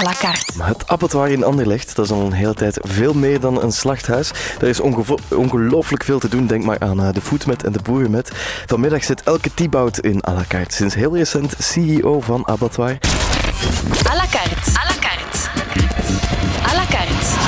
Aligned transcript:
à 0.00 0.02
la 0.02 0.12
carte. 0.12 0.56
Maar 0.56 0.68
het 0.68 0.88
abattoir 0.88 1.30
in 1.30 1.44
Anderlecht, 1.44 1.96
dat 1.96 2.04
is 2.04 2.10
al 2.10 2.20
een 2.20 2.32
hele 2.32 2.54
tijd 2.54 2.78
veel 2.82 3.12
meer 3.12 3.40
dan 3.40 3.62
een 3.62 3.72
slachthuis. 3.72 4.30
Er 4.60 4.68
is 4.68 4.80
ongelooflijk 5.30 6.04
veel 6.04 6.18
te 6.18 6.28
doen. 6.28 6.46
Denk 6.46 6.64
maar 6.64 6.78
aan 6.78 7.02
eh, 7.02 7.12
de 7.12 7.20
voetmet 7.20 7.64
en 7.64 7.72
de 7.72 7.78
boerenmet. 7.82 8.30
Vanmiddag 8.66 9.04
zit 9.04 9.22
Elke 9.22 9.54
Thibaut 9.54 9.98
in 9.98 10.22
à 10.28 10.32
la 10.32 10.44
carte. 10.48 10.74
Sinds 10.74 10.94
heel 10.94 11.16
recent 11.16 11.54
CEO 11.58 12.20
van 12.20 12.48
Abattoir. 12.48 12.98
À 14.10 14.14
la 14.14 14.26
carte. 14.30 14.70
À 14.72 14.84
la 14.88 14.96
carte. 15.00 15.48
À 16.70 16.74
la 16.74 16.84
carte. 16.86 17.38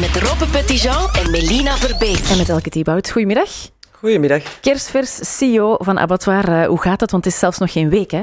Met 0.00 0.22
Robbe 0.22 0.46
Petitjean 0.46 1.08
en 1.12 1.30
Melina 1.30 1.76
Verbeek. 1.76 2.28
En 2.30 2.36
met 2.36 2.48
Elke 2.48 2.70
Thibaut. 2.70 3.10
Goedemiddag. 3.10 3.48
Goedemiddag. 3.90 4.42
Kerstvers 4.60 5.36
CEO 5.36 5.76
van 5.78 5.98
Abattoir. 5.98 6.60
Eh, 6.60 6.66
hoe 6.66 6.80
gaat 6.80 7.00
het? 7.00 7.10
Want 7.10 7.24
het 7.24 7.32
is 7.32 7.38
zelfs 7.38 7.58
nog 7.58 7.72
geen 7.72 7.88
week, 7.88 8.10
hè? 8.10 8.20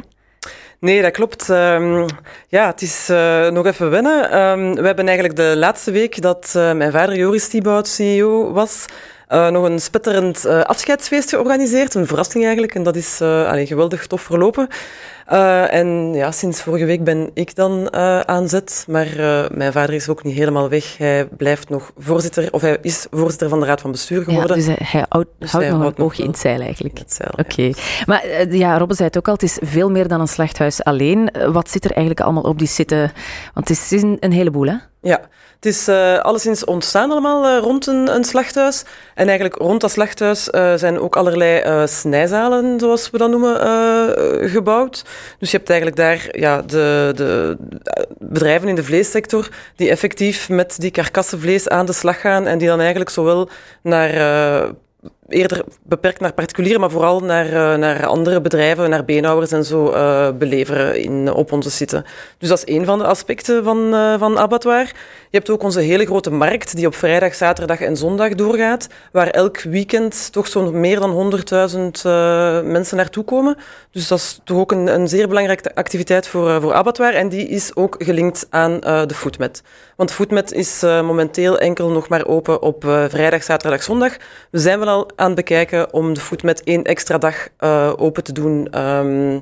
Nee, 0.79 1.01
dat 1.01 1.11
klopt. 1.11 1.49
Ehm, 1.49 2.07
ja, 2.47 2.67
het 2.67 2.81
is 2.81 3.09
eh, 3.09 3.49
nog 3.49 3.65
even 3.65 3.89
wennen. 3.89 4.31
Ehm, 4.31 4.73
we 4.73 4.85
hebben 4.85 5.07
eigenlijk 5.07 5.35
de 5.35 5.53
laatste 5.57 5.91
week 5.91 6.21
dat 6.21 6.53
eh, 6.55 6.73
mijn 6.73 6.91
vader 6.91 7.15
Joris 7.15 7.47
Thibaut 7.47 7.87
CEO 7.87 8.51
was, 8.51 8.85
eh, 9.27 9.49
nog 9.49 9.65
een 9.65 9.79
spetterend 9.79 10.45
eh, 10.45 10.61
afscheidsfeest 10.61 11.29
georganiseerd. 11.29 11.93
Een 11.93 12.07
verrassing 12.07 12.43
eigenlijk. 12.43 12.75
En 12.75 12.83
dat 12.83 12.95
is 12.95 13.21
eh, 13.21 13.47
allee, 13.47 13.65
geweldig 13.65 14.07
tof 14.07 14.21
verlopen. 14.21 14.67
En 15.69 16.13
ja, 16.13 16.31
sinds 16.31 16.61
vorige 16.61 16.85
week 16.85 17.03
ben 17.03 17.29
ik 17.33 17.55
dan 17.55 17.93
aan 18.27 18.49
zet. 18.49 18.85
Maar 18.87 19.07
mijn 19.51 19.71
vader 19.71 19.95
is 19.95 20.09
ook 20.09 20.23
niet 20.23 20.35
helemaal 20.35 20.69
weg. 20.69 20.97
Hij 20.97 21.25
blijft 21.25 21.69
nog 21.69 21.91
voorzitter, 21.97 22.53
of 22.53 22.61
hij 22.61 22.77
is 22.81 23.07
voorzitter 23.11 23.49
van 23.49 23.59
de 23.59 23.65
Raad 23.65 23.81
van 23.81 23.91
Bestuur 23.91 24.19
Ja, 24.19 24.23
geworden. 24.25 24.55
dus 24.55 24.65
hij, 24.65 25.05
houdt, 25.09 25.29
Dus 25.39 25.51
houdt 25.51 25.65
hij 25.65 25.75
nog 25.75 25.83
houdt 25.83 25.97
een 25.97 26.03
oogje 26.03 26.23
in 26.23 26.29
het 26.29 26.39
zeil 26.39 26.61
eigenlijk. 26.61 26.97
Het 26.97 27.13
zeil, 27.13 27.31
ja. 27.35 27.43
Oké. 27.43 27.79
Maar 28.05 28.53
ja, 28.55 28.77
Robbe 28.77 28.93
zei 28.93 29.07
het 29.07 29.17
ook 29.17 29.27
al, 29.27 29.33
het 29.33 29.43
is 29.43 29.57
veel 29.61 29.91
meer 29.91 30.07
dan 30.07 30.19
een 30.19 30.27
slachthuis 30.27 30.83
alleen. 30.83 31.29
Wat 31.51 31.69
zit 31.69 31.85
er 31.85 31.91
eigenlijk 31.91 32.21
allemaal 32.21 32.43
op 32.43 32.57
die 32.59 32.67
zitten? 32.67 33.11
Want 33.53 33.67
het 33.69 33.91
is 33.91 34.01
een, 34.01 34.17
een 34.19 34.31
heleboel, 34.31 34.67
hè? 34.67 34.75
Ja, 35.01 35.21
het 35.57 35.65
is 35.65 35.87
eh, 35.87 36.19
alleszins 36.19 36.65
ontstaan 36.65 37.11
allemaal 37.11 37.45
eh, 37.45 37.63
rond 37.63 37.87
een, 37.87 38.23
slachthuis. 38.23 38.83
En 39.15 39.27
eigenlijk 39.27 39.55
rond 39.55 39.81
dat 39.81 39.91
slachthuis 39.91 40.49
eh, 40.49 40.73
zijn 40.75 40.99
ook 40.99 41.15
allerlei 41.15 41.87
snijzalen, 41.87 42.79
zoals 42.79 43.09
we 43.09 43.17
dat 43.17 43.29
noemen, 43.29 43.55
gebouwd. 44.49 45.05
Dus 45.39 45.51
je 45.51 45.57
hebt 45.57 45.69
eigenlijk 45.69 45.99
daar 45.99 46.27
ja, 46.31 46.61
de, 46.61 47.11
de 47.15 47.57
bedrijven 48.19 48.67
in 48.67 48.75
de 48.75 48.83
vleessector 48.83 49.49
die 49.75 49.89
effectief 49.89 50.49
met 50.49 50.75
die 50.79 50.91
karkassenvlees 50.91 51.69
aan 51.69 51.85
de 51.85 51.93
slag 51.93 52.21
gaan 52.21 52.47
en 52.47 52.57
die 52.57 52.67
dan 52.67 52.79
eigenlijk 52.79 53.09
zowel 53.09 53.49
naar... 53.81 54.75
eerder 55.29 55.63
beperkt 55.83 56.19
naar 56.19 56.33
particulieren, 56.33 56.79
maar 56.79 56.91
vooral 56.91 57.19
naar, 57.19 57.45
eh, 57.45 57.77
naar 57.77 58.05
andere 58.05 58.41
bedrijven, 58.41 58.89
naar 58.89 59.05
beenhouwers 59.05 59.51
en 59.51 59.65
zo 59.65 59.91
eh, 59.91 60.27
beleveren 60.37 61.01
in, 61.01 61.33
op 61.33 61.51
onze 61.51 61.71
site. 61.71 62.03
Dus 62.37 62.49
dat 62.49 62.57
is 62.57 62.63
één 62.63 62.85
van 62.85 62.97
de 62.97 63.05
aspecten 63.05 63.63
van, 63.63 63.93
eh, 63.93 64.19
van 64.19 64.37
abattoir. 64.37 64.85
Je 65.29 65.37
hebt 65.37 65.49
ook 65.49 65.63
onze 65.63 65.79
hele 65.79 66.05
grote 66.05 66.31
markt, 66.31 66.75
die 66.75 66.87
op 66.87 66.95
vrijdag, 66.95 67.35
zaterdag 67.35 67.79
en 67.79 67.97
zondag 67.97 68.35
doorgaat, 68.35 68.87
waar 69.11 69.27
elk 69.27 69.61
weekend 69.61 70.31
toch 70.31 70.47
zo'n 70.47 70.79
meer 70.79 70.99
dan 70.99 71.09
100.000 71.09 72.05
eh, 72.05 72.61
mensen 72.61 72.97
naartoe 72.97 73.23
komen. 73.23 73.57
Dus 73.91 74.07
dat 74.07 74.17
is 74.17 74.39
toch 74.43 74.57
ook 74.57 74.71
een, 74.71 74.87
een 74.87 75.07
zeer 75.07 75.27
belangrijke 75.27 75.75
activiteit 75.75 76.27
voor, 76.27 76.61
voor 76.61 76.73
abattoir. 76.73 77.13
En 77.13 77.29
die 77.29 77.47
is 77.47 77.75
ook 77.75 77.95
gelinkt 77.97 78.47
aan 78.49 78.79
de 78.79 79.13
Foodmet. 79.13 79.61
Want 79.95 80.11
Foodmet 80.11 80.51
is 80.51 80.81
momenteel 80.81 81.59
enkel 81.59 81.89
nog 81.89 82.09
maar 82.09 82.27
open 82.27 82.61
op 82.61 82.83
vrijdag, 83.09 83.43
zaterdag, 83.43 83.83
zondag. 83.83 84.17
We 84.51 84.59
zijn 84.59 84.79
wel 84.79 84.87
al 84.87 85.09
aan 85.17 85.25
het 85.25 85.35
bekijken 85.35 85.93
om 85.93 86.13
de 86.13 86.19
Foodmet 86.19 86.63
één 86.63 86.83
extra 86.83 87.17
dag 87.17 87.47
eh, 87.57 87.93
open 87.97 88.23
te 88.23 88.33
doen 88.33 88.67
ehm, 88.71 89.39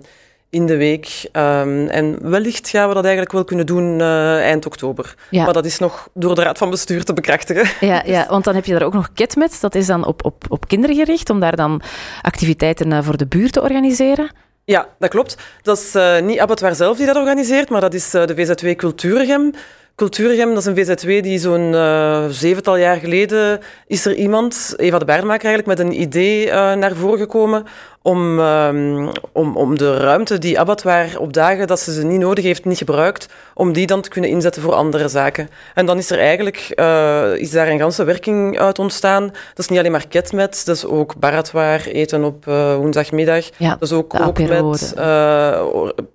in 0.56 0.66
de 0.66 0.78
week. 0.78 1.30
Ehm, 1.32 1.88
en 1.88 2.30
wellicht 2.30 2.70
gaan 2.70 2.88
we 2.88 2.94
dat 2.94 3.04
eigenlijk 3.04 3.34
wel 3.34 3.44
kunnen 3.44 3.66
doen 3.66 4.02
eh, 4.02 4.38
eind 4.38 4.66
oktober. 4.66 5.16
Ja. 5.30 5.44
Maar 5.44 5.54
dat 5.54 5.66
is 5.66 5.80
nog 5.80 6.10
door 6.14 6.36
de 6.36 6.44
Raad 6.44 6.58
van 6.58 6.70
Bestuur 6.70 7.04
te 7.04 7.14
bekrachtigen. 7.14 7.88
Ja, 7.88 8.04
ja, 8.16 8.26
want 8.30 8.44
dan 8.44 8.56
heb 8.56 8.66
je 8.66 8.72
daar 8.72 8.84
ook 8.84 8.94
nog 8.94 9.10
Ketmet. 9.14 9.62
Dat 9.62 9.76
is 9.76 9.86
dan 9.86 10.06
op, 10.06 10.26
op, 10.26 10.44
op 10.48 10.68
kinderen 10.68 10.96
gericht, 10.96 11.30
om 11.30 11.40
daar 11.40 11.56
dan 11.56 11.82
activiteiten 12.22 12.92
eh, 12.92 13.04
voor 13.04 13.18
de 13.18 13.28
buurt 13.28 13.54
te 13.54 13.62
organiseren. 13.62 14.32
Ja, 14.64 14.88
dat 15.00 15.10
klopt. 15.10 15.38
Dat 15.62 15.78
is 15.78 15.96
eh, 15.96 16.22
niet 16.22 16.40
Abattoir 16.40 16.76
zelf 16.76 16.98
die 16.98 17.06
dat 17.06 17.16
organiseert, 17.16 17.70
maar 17.70 17.82
dat 17.82 17.94
is 17.94 18.10
de 18.10 18.34
VZW 18.36 18.76
Cultuurgem. 18.76 19.52
Cultuurgem, 19.96 20.50
dat 20.50 20.58
is 20.58 20.66
een 20.66 20.76
VZW 20.76 21.24
die 21.24 21.40
zo'n 21.40 21.74
eh, 21.74 22.26
zevental 22.30 22.78
jaar 22.78 22.98
geleden 22.98 23.60
is 23.88 24.06
er 24.06 24.16
iemand, 24.16 24.74
Eva 24.78 24.98
de 24.98 25.06
Baarmaker 25.06 25.46
eigenlijk, 25.46 25.78
met 25.78 25.88
een 25.88 26.02
idee 26.02 26.50
eh, 26.50 26.74
naar 26.74 26.96
voren 26.96 27.20
gekomen 27.20 27.66
om, 28.06 28.40
ehm, 28.40 29.08
om, 29.32 29.58
om 29.58 29.78
de 29.78 29.98
ruimte 29.98 30.38
die 30.38 30.60
Abattoir 30.60 31.20
op 31.20 31.34
dagen 31.34 31.68
dat 31.68 31.80
ze 31.80 31.94
ze 31.94 32.06
niet 32.06 32.20
nodig 32.20 32.44
heeft, 32.44 32.66
niet 32.66 32.78
gebruikt, 32.78 33.28
om 33.54 33.74
die 33.74 33.88
dan 33.88 34.02
te 34.02 34.10
kunnen 34.10 34.30
inzetten 34.30 34.62
voor 34.62 34.74
andere 34.74 35.08
zaken. 35.08 35.50
En 35.74 35.86
dan 35.86 35.98
is 35.98 36.12
er 36.12 36.20
eigenlijk 36.20 36.58
eh, 36.76 37.36
is 37.36 37.52
daar 37.52 37.68
een 37.68 37.80
ganse 37.80 38.04
werking 38.04 38.60
uit 38.60 38.80
ontstaan. 38.80 39.24
Dat 39.28 39.60
is 39.60 39.68
niet 39.68 39.80
alleen 39.80 39.92
maar 39.92 40.08
ketmet, 40.08 40.62
dat 40.66 40.76
is 40.76 40.86
ook 40.86 41.16
baratwaar, 41.16 41.86
eten 41.86 42.24
op 42.24 42.48
eh, 42.48 42.76
woensdagmiddag. 42.76 43.50
Ja, 43.58 43.70
dat 43.70 43.82
is 43.82 43.92
ook 43.92 44.16
apero, 44.16 44.70
met, 44.70 44.94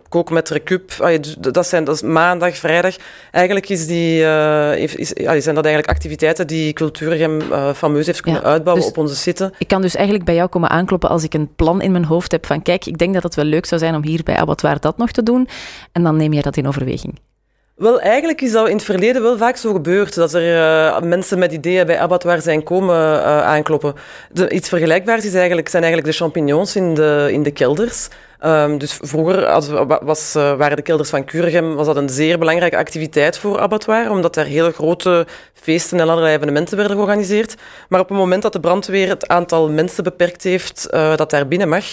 koken 0.08 0.34
met 0.34 0.48
recup. 0.48 0.92
Dat, 1.38 1.66
zijn, 1.66 1.84
dat 1.84 1.94
is 1.94 2.02
maandag, 2.02 2.56
vrijdag. 2.56 2.96
Eigenlijk 3.30 3.68
is 3.68 3.86
die, 3.86 4.24
eh, 4.24 4.96
is, 4.96 5.08
zijn 5.44 5.54
dat 5.54 5.64
eigenlijk 5.64 5.88
activiteiten 5.88 6.46
die 6.46 6.72
Cultuurgem 6.72 7.40
fameus 7.74 8.06
heeft 8.06 8.20
kunnen 8.20 8.42
Ja, 8.42 8.48
uitbouwen 8.48 8.84
dus- 8.84 8.92
op 8.92 8.98
onze 8.98 9.16
site. 9.16 9.52
Ik 9.58 9.68
kan 9.68 9.82
dus 9.82 9.94
eigenlijk 9.94 10.24
bij 10.24 10.34
jou 10.34 10.48
komen 10.48 10.70
aankloppen 10.70 11.08
als 11.08 11.24
ik 11.24 11.34
een 11.34 11.50
plan 11.56 11.79
in 11.80 11.92
mijn 11.92 12.04
hoofd 12.04 12.32
heb 12.32 12.46
van 12.46 12.62
kijk, 12.62 12.86
ik 12.86 12.98
denk 12.98 13.14
dat 13.14 13.22
het 13.22 13.34
wel 13.34 13.44
leuk 13.44 13.66
zou 13.66 13.80
zijn 13.80 13.94
om 13.94 14.04
hier 14.04 14.22
bij 14.22 14.36
Abattoir 14.36 14.80
dat 14.80 14.98
nog 14.98 15.10
te 15.10 15.22
doen. 15.22 15.48
En 15.92 16.02
dan 16.02 16.16
neem 16.16 16.32
jij 16.32 16.42
dat 16.42 16.56
in 16.56 16.68
overweging. 16.68 17.18
Wel, 17.80 18.00
eigenlijk 18.00 18.40
is 18.40 18.52
dat 18.52 18.68
in 18.68 18.76
het 18.76 18.84
verleden 18.84 19.22
wel 19.22 19.38
vaak 19.38 19.56
zo 19.56 19.72
gebeurd. 19.72 20.14
Dat 20.14 20.34
er 20.34 20.56
eh, 20.56 21.00
mensen 21.00 21.38
met 21.38 21.52
ideeën 21.52 21.86
bij 21.86 21.98
abattoir 21.98 22.42
zijn 22.42 22.62
komen 22.62 22.96
eh, 22.96 23.42
aankloppen. 23.42 23.94
Iets 24.48 24.68
vergelijkbaars 24.68 25.24
is 25.24 25.34
eigenlijk, 25.34 25.68
zijn 25.68 25.82
eigenlijk 25.82 26.12
de 26.12 26.18
champignons 26.18 26.76
in 26.76 26.94
de, 26.94 27.28
in 27.32 27.42
de 27.42 27.50
kelders. 27.50 28.08
Ehm, 28.38 28.78
dus 28.78 28.98
vroeger 29.02 29.46
als, 29.46 29.68
was, 30.02 30.34
eh, 30.34 30.54
waren 30.54 30.76
de 30.76 30.82
kelders 30.82 31.10
van 31.10 31.24
Kuregem 31.24 31.74
was 31.74 31.86
dat 31.86 31.96
een 31.96 32.08
zeer 32.08 32.38
belangrijke 32.38 32.76
activiteit 32.76 33.38
voor 33.38 33.60
abattoir, 33.60 34.10
omdat 34.10 34.34
daar 34.34 34.46
hele 34.46 34.72
grote 34.72 35.26
feesten 35.54 36.00
en 36.00 36.08
allerlei 36.08 36.34
evenementen 36.36 36.76
werden 36.76 36.96
georganiseerd. 36.96 37.54
Maar 37.88 38.00
op 38.00 38.08
het 38.08 38.18
moment 38.18 38.42
dat 38.42 38.52
de 38.52 38.60
brandweer 38.60 39.08
het 39.08 39.28
aantal 39.28 39.70
mensen 39.70 40.04
beperkt 40.04 40.42
heeft 40.42 40.86
dat 40.90 41.30
daar 41.30 41.48
binnen 41.48 41.68
mag, 41.68 41.84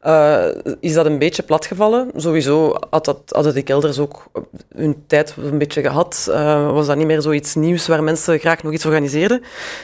eh, 0.00 0.44
is 0.80 0.92
dat 0.94 1.06
een 1.06 1.18
beetje 1.18 1.42
platgevallen. 1.42 2.10
Sowieso 2.16 2.74
had 2.90 3.04
dat, 3.04 3.18
hadden 3.28 3.54
de 3.54 3.62
kelders 3.62 3.98
ook 3.98 4.24
hun 4.76 5.04
tijd 5.06 5.34
een 5.42 5.58
beetje 5.58 5.82
gehad. 5.82 6.28
Eh, 6.32 6.70
was 6.72 6.86
dat 6.86 6.96
niet 6.96 7.06
meer 7.06 7.22
zoiets 7.22 7.54
nieuws 7.54 7.86
waar 7.86 8.02
mensen 8.02 8.38
graag 8.38 8.62
nog 8.62 8.72
iets 8.72 8.86
organiseerden. 8.86 9.42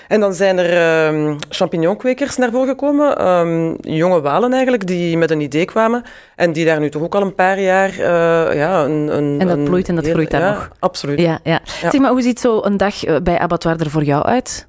En 0.09 0.21
dan 0.21 0.35
zijn 0.35 0.59
er 0.59 1.37
champignonkwekers 1.49 2.37
naar 2.37 2.51
voren 2.51 2.69
gekomen. 2.69 3.17
ehm, 3.19 3.75
jonge 3.81 4.21
walen 4.21 4.53
eigenlijk, 4.53 4.87
die 4.87 5.17
met 5.17 5.31
een 5.31 5.41
idee 5.41 5.65
kwamen. 5.65 6.03
En 6.37 6.53
die 6.53 6.65
daar 6.65 6.81
nu 6.81 6.91
toch 6.91 7.03
ook 7.03 7.15
al 7.15 7.23
een 7.23 7.35
paar 7.35 7.61
jaar... 7.61 7.91
eh, 7.91 8.57
ja, 8.57 8.85
een, 8.85 9.17
een, 9.17 9.41
En 9.41 9.47
dat 9.49 9.65
bloeit 9.65 9.89
en 9.89 9.95
dat 9.95 10.05
heel- 10.05 10.13
groeit 10.15 10.31
daar 10.31 10.41
ja, 10.41 10.53
nog. 10.53 10.71
Absoluut. 10.79 11.19
Ja, 11.21 11.39
ja. 11.45 11.61
Ja. 11.83 11.91
Zeg 11.91 12.01
maar, 12.01 12.11
hoe 12.11 12.23
ziet 12.23 12.41
zo 12.41 12.61
een 12.63 12.77
dag 12.77 13.23
bij 13.23 13.39
Abattoir 13.39 13.81
er 13.81 13.91
voor 13.91 14.05
jou 14.05 14.25
uit? 14.25 14.67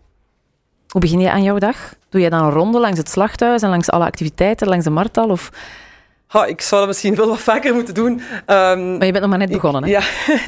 Hoe 0.93 1.01
begin 1.01 1.19
je 1.19 1.31
aan 1.31 1.43
jouw 1.43 1.57
dag? 1.57 1.93
Doe 2.09 2.21
jij 2.21 2.29
dan 2.29 2.43
een 2.43 2.51
ronde 2.51 2.79
langs 2.79 2.97
het 2.97 3.09
slachthuis 3.09 3.61
en 3.61 3.69
langs 3.69 3.89
alle 3.89 4.05
activiteiten, 4.05 4.67
langs 4.67 4.85
de 4.85 4.91
markt 4.91 5.17
al? 5.17 5.29
Of... 5.29 5.49
Ha, 6.27 6.45
ik 6.45 6.61
zou 6.61 6.79
dat 6.79 6.89
misschien 6.89 7.15
wel 7.15 7.27
wat 7.27 7.39
vaker 7.39 7.73
moeten 7.73 7.93
doen. 7.93 8.21
Ehm, 8.45 8.97
Maar 8.97 9.05
je 9.05 9.11
bent 9.11 9.19
nog 9.19 9.29
maar 9.29 9.37
net 9.37 9.51
begonnen, 9.51 9.83
hè? 9.83 9.89
Ja. 9.89 10.01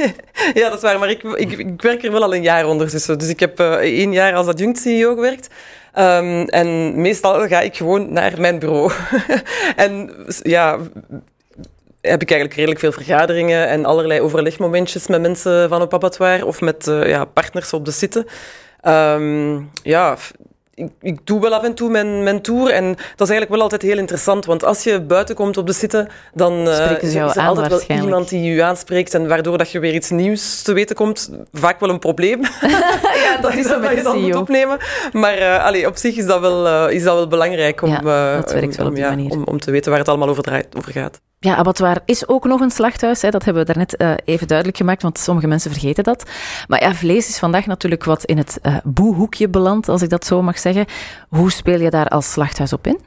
ja, 0.62 0.70
dat 0.70 0.78
is 0.78 0.82
waar. 0.82 1.00
Maar 1.00 1.10
ik, 1.10 1.24
ik, 1.24 1.52
ik 1.52 1.82
werk 1.82 2.04
er 2.04 2.12
wel 2.12 2.24
al 2.24 2.36
een 2.36 2.42
jaar 2.42 2.68
ondertussen. 2.68 3.18
Dus 3.18 3.30
ik 3.30 3.40
heb 3.40 3.60
eh, 3.60 3.72
één 3.74 4.12
jaar 4.12 4.34
als 4.34 4.48
adjunct-CEO 4.48 5.14
gewerkt. 5.14 5.50
Ehm, 5.94 6.46
en 6.48 7.02
meestal 7.02 7.48
ga 7.48 7.62
ik 7.62 7.76
gewoon 7.76 8.14
naar 8.14 8.34
mijn 8.38 8.60
bureau. 8.60 8.92
en 9.76 10.12
ja, 10.42 10.78
heb 12.02 12.22
ik 12.22 12.30
eigenlijk 12.30 12.54
redelijk 12.54 12.80
veel 12.80 12.92
vergaderingen 12.92 13.68
en 13.68 13.86
allerlei 13.86 14.22
overlegmomentjes 14.22 15.08
met 15.08 15.22
mensen 15.22 15.70
van 15.70 15.82
op 15.82 15.94
abattoir 15.94 16.46
of 16.46 16.62
met 16.62 16.88
eh, 16.88 17.08
ja, 17.08 17.26
partners 17.26 17.74
op 17.74 17.86
de 17.86 17.92
site. 17.92 18.26
Ehm, 18.86 19.62
ja, 19.84 20.18
ik, 20.74 20.90
ik 21.02 21.20
doe 21.24 21.42
wel 21.42 21.54
af 21.54 21.64
en 21.64 21.74
toe 21.74 21.90
mijn, 21.90 22.24
mijn 22.24 22.42
tour 22.42 22.70
en 22.72 22.86
dat 22.88 22.98
is 23.28 23.34
eigenlijk 23.34 23.50
wel 23.50 23.62
altijd 23.62 23.82
heel 23.82 23.98
interessant, 23.98 24.46
want 24.46 24.64
als 24.64 24.84
je 24.84 25.02
buiten 25.02 25.36
komt 25.36 25.58
op 25.58 25.68
de 25.68 25.74
site, 25.74 26.08
dan 26.34 26.68
Spreken 26.74 27.08
ze 27.10 27.20
is 27.20 27.36
er 27.36 27.42
aan 27.42 27.48
altijd 27.48 27.88
wel 27.88 27.98
iemand 28.02 28.30
die 28.30 28.54
je 28.54 28.64
aanspreekt 28.64 29.14
en 29.14 29.28
waardoor 29.28 29.58
dat 29.58 29.72
je 29.72 29.80
weer 29.80 29.94
iets 29.94 30.10
nieuws 30.10 30.62
te 30.62 30.74
weten 30.74 30.96
komt. 30.96 31.30
Vaak 31.54 31.80
wel 31.80 31.90
een 31.90 32.00
probleem. 32.00 32.42
ja, 33.26 33.38
dat 33.42 33.54
is 33.60 33.66
zo 33.68 33.80
met 33.80 33.92
je 33.98 34.02
dan 34.04 34.22
moet 34.22 34.36
opnemen. 34.36 34.78
Maar 35.12 35.38
eh, 35.38 35.64
allee, 35.66 35.88
op 35.88 35.98
zich 35.98 36.16
is 36.16 36.26
dat 36.26 36.40
wel, 36.40 36.68
eh, 36.68 36.96
is 36.96 37.04
dat 37.04 37.16
wel 37.16 37.28
belangrijk 37.28 37.82
om, 37.82 37.90
Ja, 37.90 38.36
dat 38.36 38.52
werkt 38.52 38.72
om- 38.72 38.78
wel 38.78 38.86
op 38.86 38.92
om, 38.92 38.94
die 38.94 39.04
ja, 39.04 39.10
manier. 39.10 39.32
Om, 39.32 39.44
om 39.44 39.60
te 39.60 39.72
weten 39.72 39.90
waar 39.90 40.00
het 40.00 40.10
allemaal 40.10 40.30
over, 40.30 40.44
draait, 40.44 40.68
over 40.78 40.92
gaat. 40.92 41.20
Ja, 41.46 41.56
abattoir 41.56 42.02
is 42.06 42.28
ook 42.28 42.46
nog 42.46 42.62
een 42.62 42.72
slachthuis. 42.72 43.22
Hè. 43.22 43.30
Dat 43.30 43.46
hebben 43.46 43.66
we 43.66 43.74
daarnet 43.74 43.96
eh 43.96 44.12
even 44.26 44.48
duidelijk 44.48 44.78
gemaakt, 44.78 45.02
want 45.02 45.18
sommige 45.20 45.48
mensen 45.48 45.72
vergeten 45.72 46.04
dat. 46.04 46.30
Maar 46.68 46.82
ja, 46.82 46.94
vlees 46.94 47.28
is 47.28 47.40
vandaag 47.40 47.66
natuurlijk 47.66 48.04
wat 48.04 48.24
in 48.24 48.38
het 48.38 48.60
eh 48.62 48.76
boehoekje 48.84 49.50
beland, 49.50 49.90
als 49.90 50.02
ik 50.02 50.10
dat 50.10 50.26
zo 50.26 50.42
mag 50.42 50.60
zeggen. 50.60 50.86
Hoe 51.30 51.52
speel 51.52 51.80
je 51.80 51.90
daar 51.90 52.08
als 52.08 52.32
slachthuis 52.32 52.74
op 52.74 52.88
in? 52.88 53.00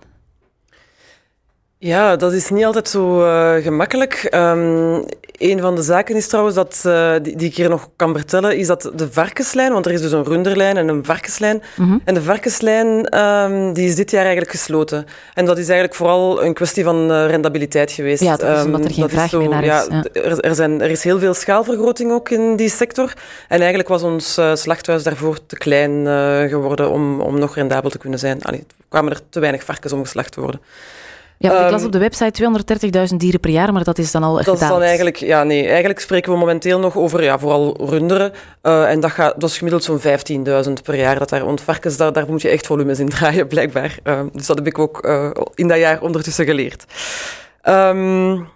Ja, 1.80 2.16
dat 2.16 2.32
is 2.32 2.50
niet 2.50 2.64
altijd 2.64 2.88
zo 2.88 3.24
uh, 3.24 3.54
gemakkelijk. 3.62 4.28
Um, 4.34 5.04
een 5.36 5.60
van 5.60 5.74
de 5.74 5.82
zaken 5.82 6.16
is 6.16 6.28
trouwens 6.28 6.56
dat, 6.56 6.82
uh, 6.86 7.12
die, 7.22 7.36
die, 7.36 7.48
ik 7.48 7.56
hier 7.56 7.68
nog 7.68 7.88
kan 7.96 8.14
vertellen, 8.14 8.56
is 8.56 8.66
dat 8.66 8.90
de 8.94 9.12
varkenslijn, 9.12 9.72
want 9.72 9.86
er 9.86 9.92
is 9.92 10.00
dus 10.00 10.12
een 10.12 10.24
runderlijn 10.24 10.76
en 10.76 10.88
een 10.88 11.04
varkenslijn. 11.04 11.62
Mm 11.76 11.88
-hmm. 11.88 12.00
En 12.04 12.14
de 12.14 12.22
varkenslijn 12.22 13.18
um, 13.18 13.72
die 13.72 13.88
is 13.88 13.94
dit 13.94 14.10
jaar 14.10 14.22
eigenlijk 14.22 14.50
gesloten. 14.50 15.06
En 15.34 15.44
dat 15.44 15.58
is 15.58 15.64
eigenlijk 15.64 15.94
vooral 15.94 16.44
een 16.44 16.54
kwestie 16.54 16.84
van 16.84 17.10
uh, 17.10 17.26
rendabiliteit 17.26 17.92
geweest. 17.92 18.22
Ja, 18.22 18.36
dat 18.36 18.58
is 18.58 18.64
omdat 18.64 18.84
er 18.84 18.90
geen 18.90 19.04
um, 19.04 19.10
vraag 19.10 19.30
zo, 19.30 19.38
meer 19.38 19.48
naar 19.48 19.62
is. 19.62 19.68
Ja, 19.68 19.86
ja. 19.90 20.04
Er, 20.22 20.40
er, 20.40 20.54
zijn, 20.54 20.80
er 20.80 20.90
is 20.90 21.04
heel 21.04 21.18
veel 21.18 21.34
schaalvergroting 21.34 22.12
ook 22.12 22.28
in 22.28 22.56
die 22.56 22.70
sector. 22.70 23.12
En 23.48 23.58
eigenlijk 23.58 23.88
was 23.88 24.02
ons 24.02 24.40
slachthuis 24.52 25.02
daarvoor 25.02 25.46
te 25.46 25.56
klein 25.56 26.06
geworden 26.48 26.90
om, 26.90 27.20
om 27.20 27.38
nog 27.38 27.54
rendabel 27.54 27.90
te 27.90 27.98
kunnen 27.98 28.18
zijn. 28.18 28.42
Allee, 28.42 28.64
kwamen 28.88 29.12
er 29.12 29.20
te 29.30 29.40
weinig 29.40 29.64
varkens 29.64 29.92
om 29.92 30.02
geslacht 30.02 30.32
te 30.32 30.40
worden. 30.40 30.60
Ja, 31.38 31.64
ik 31.64 31.70
las 31.70 31.84
op 31.84 31.92
de 31.92 31.98
website 31.98 32.50
230.000 33.10 33.16
dieren 33.16 33.40
per 33.40 33.50
jaar, 33.50 33.72
maar 33.72 33.84
dat 33.84 33.98
is 33.98 34.10
dan 34.10 34.22
al 34.22 34.34
dat 34.34 34.44
gedaald. 34.44 34.62
Is 34.62 34.68
dan 34.68 34.82
eigenlijk, 34.82 35.16
ja, 35.16 35.42
nee, 35.42 35.66
eigenlijk 35.66 36.00
spreken 36.00 36.32
we 36.32 36.38
momenteel 36.38 36.78
nog 36.78 36.96
over 36.96 37.22
ja, 37.22 37.38
vooral 37.38 37.76
runderen. 37.80 38.32
Uh, 38.62 38.90
en 38.90 39.00
dat, 39.00 39.10
gaat, 39.10 39.40
dat 39.40 39.50
is 39.50 39.56
gemiddeld 39.56 39.84
zo'n 39.84 40.00
15.000 40.66 40.72
per 40.82 40.94
jaar. 40.94 41.18
Dat 41.18 41.28
daar, 41.28 41.44
want 41.44 41.60
varkens, 41.60 41.96
daar, 41.96 42.12
daar 42.12 42.26
moet 42.28 42.42
je 42.42 42.48
echt 42.48 42.66
volumes 42.66 42.98
in 42.98 43.08
draaien, 43.18 43.46
blijkbaar. 43.46 43.98
Uh, 44.04 44.20
dus 44.32 44.46
dat 44.46 44.56
heb 44.56 44.66
ik 44.66 44.78
ook 44.78 45.06
uh, 45.06 45.30
in 45.54 45.68
dat 45.68 45.78
jaar 45.78 46.02
ondertussen 46.02 46.44
geleerd. 46.44 46.84
Um, 47.62 48.48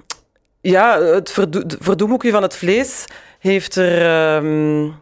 ja, 0.61 1.00
het 1.02 1.31
verdo 1.31 1.61
verdoemhoekje 1.67 2.31
van 2.31 2.43
het 2.43 2.56
vlees 2.56 3.05
heeft 3.38 3.76
er... 3.76 4.34
Um, 4.37 4.94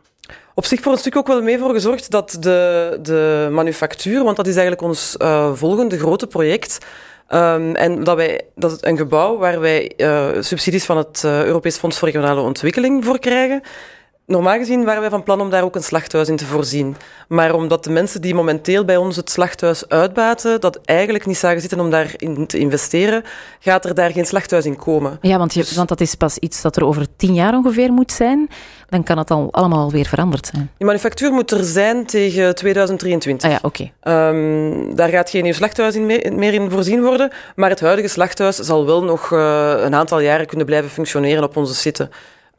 op 0.55 0.65
zich 0.65 0.81
voor 0.81 0.93
een 0.93 0.99
stuk 0.99 1.17
ook 1.17 1.27
wel 1.27 1.43
mee 1.43 1.59
voor 1.59 1.73
gezorgd 1.73 2.11
dat 2.11 2.37
de, 2.41 2.99
de 3.03 3.49
manufactuur, 3.51 4.25
want 4.25 4.37
dat 4.37 4.47
is 4.47 4.57
eigenlijk 4.57 4.83
ons 4.83 5.15
uh, 5.19 5.53
volgende 5.55 5.99
grote 5.99 6.27
project, 6.27 6.79
Um, 7.35 7.75
en 7.75 8.05
dat, 8.05 8.17
wij, 8.17 8.41
dat 8.55 8.71
is 8.71 8.79
een 8.81 8.97
gebouw 8.97 9.37
waar 9.37 9.61
wij 9.61 9.93
uh, 9.97 10.29
subsidies 10.41 10.85
van 10.85 10.97
het 10.97 11.23
uh, 11.25 11.45
Europees 11.45 11.77
Fonds 11.77 11.99
voor 11.99 12.09
Regionale 12.09 12.41
Ontwikkeling 12.41 13.05
voor 13.05 13.19
krijgen. 13.19 13.63
Normaal 14.31 14.59
gezien 14.59 14.85
waren 14.85 15.01
wij 15.01 15.11
van 15.11 15.23
plan 15.23 15.41
om 15.41 15.51
daar 15.51 15.63
ook 15.63 15.75
een 15.75 15.83
slachthuis 15.83 16.29
in 16.29 16.37
te 16.37 16.47
voorzien. 16.47 16.97
Maar 17.29 17.55
omdat 17.55 17.85
de 17.85 17.91
mensen 17.91 18.21
die 18.21 18.35
momenteel 18.35 18.85
bij 18.85 18.97
ons 18.97 19.17
het 19.17 19.31
slachthuis 19.31 19.89
uitbaten, 19.89 20.61
dat 20.61 20.81
eigenlijk 20.85 21.27
niet 21.27 21.37
zagen 21.37 21.61
zitten 21.61 21.81
om 21.81 21.91
daarin 21.91 22.47
te 22.47 22.59
investeren, 22.59 23.23
gaat 23.61 23.85
er 23.85 23.95
daar 23.95 24.11
geen 24.11 24.27
slachthuis 24.27 24.65
in 24.65 24.77
komen. 24.77 25.19
Ja, 25.21 25.39
want, 25.39 25.55
je, 25.55 25.73
want 25.75 25.89
dat 25.89 26.01
is 26.01 26.15
pas 26.15 26.39
iets 26.39 26.63
dat 26.63 26.77
er 26.77 26.85
over 26.85 27.07
tien 27.17 27.35
jaar 27.35 27.55
ongeveer 27.55 27.93
moet 27.93 28.13
zijn. 28.13 28.49
Dan 28.89 29.03
kan 29.03 29.19
het 29.19 29.31
al 29.31 29.49
allemaal 29.51 29.91
weer 29.91 30.07
veranderd 30.07 30.47
zijn. 30.47 30.71
Die 30.77 30.87
manufactuur 30.87 31.33
moet 31.33 31.51
er 31.51 31.65
zijn 31.65 32.07
tegen 32.07 32.55
2023. 32.55 33.49
Ah 33.51 33.55
ja, 33.55 33.61
oké. 33.63 33.91
Okay. 34.01 34.29
Um, 34.29 34.95
daar 34.95 35.09
gaat 35.09 35.31
geen 35.31 35.43
nieuw 35.43 35.53
slachthuis 35.53 35.95
in 35.95 36.07
meer, 36.07 36.33
meer, 36.35 36.55
in 36.55 36.71
voorzien 36.71 37.03
worden. 37.03 37.31
Maar 37.57 37.71
het 37.71 37.81
huidige 37.81 38.09
slachthuis 38.09 38.57
zal 38.57 38.87
wel 38.87 39.05
nog 39.05 39.31
uh, 39.31 39.73
een 39.77 39.95
aantal 39.95 40.21
jaren 40.21 40.47
kunnen 40.47 40.67
blijven 40.67 40.91
functioneren 40.91 41.45
op 41.45 41.57
onze 41.57 41.75
site. 41.75 42.09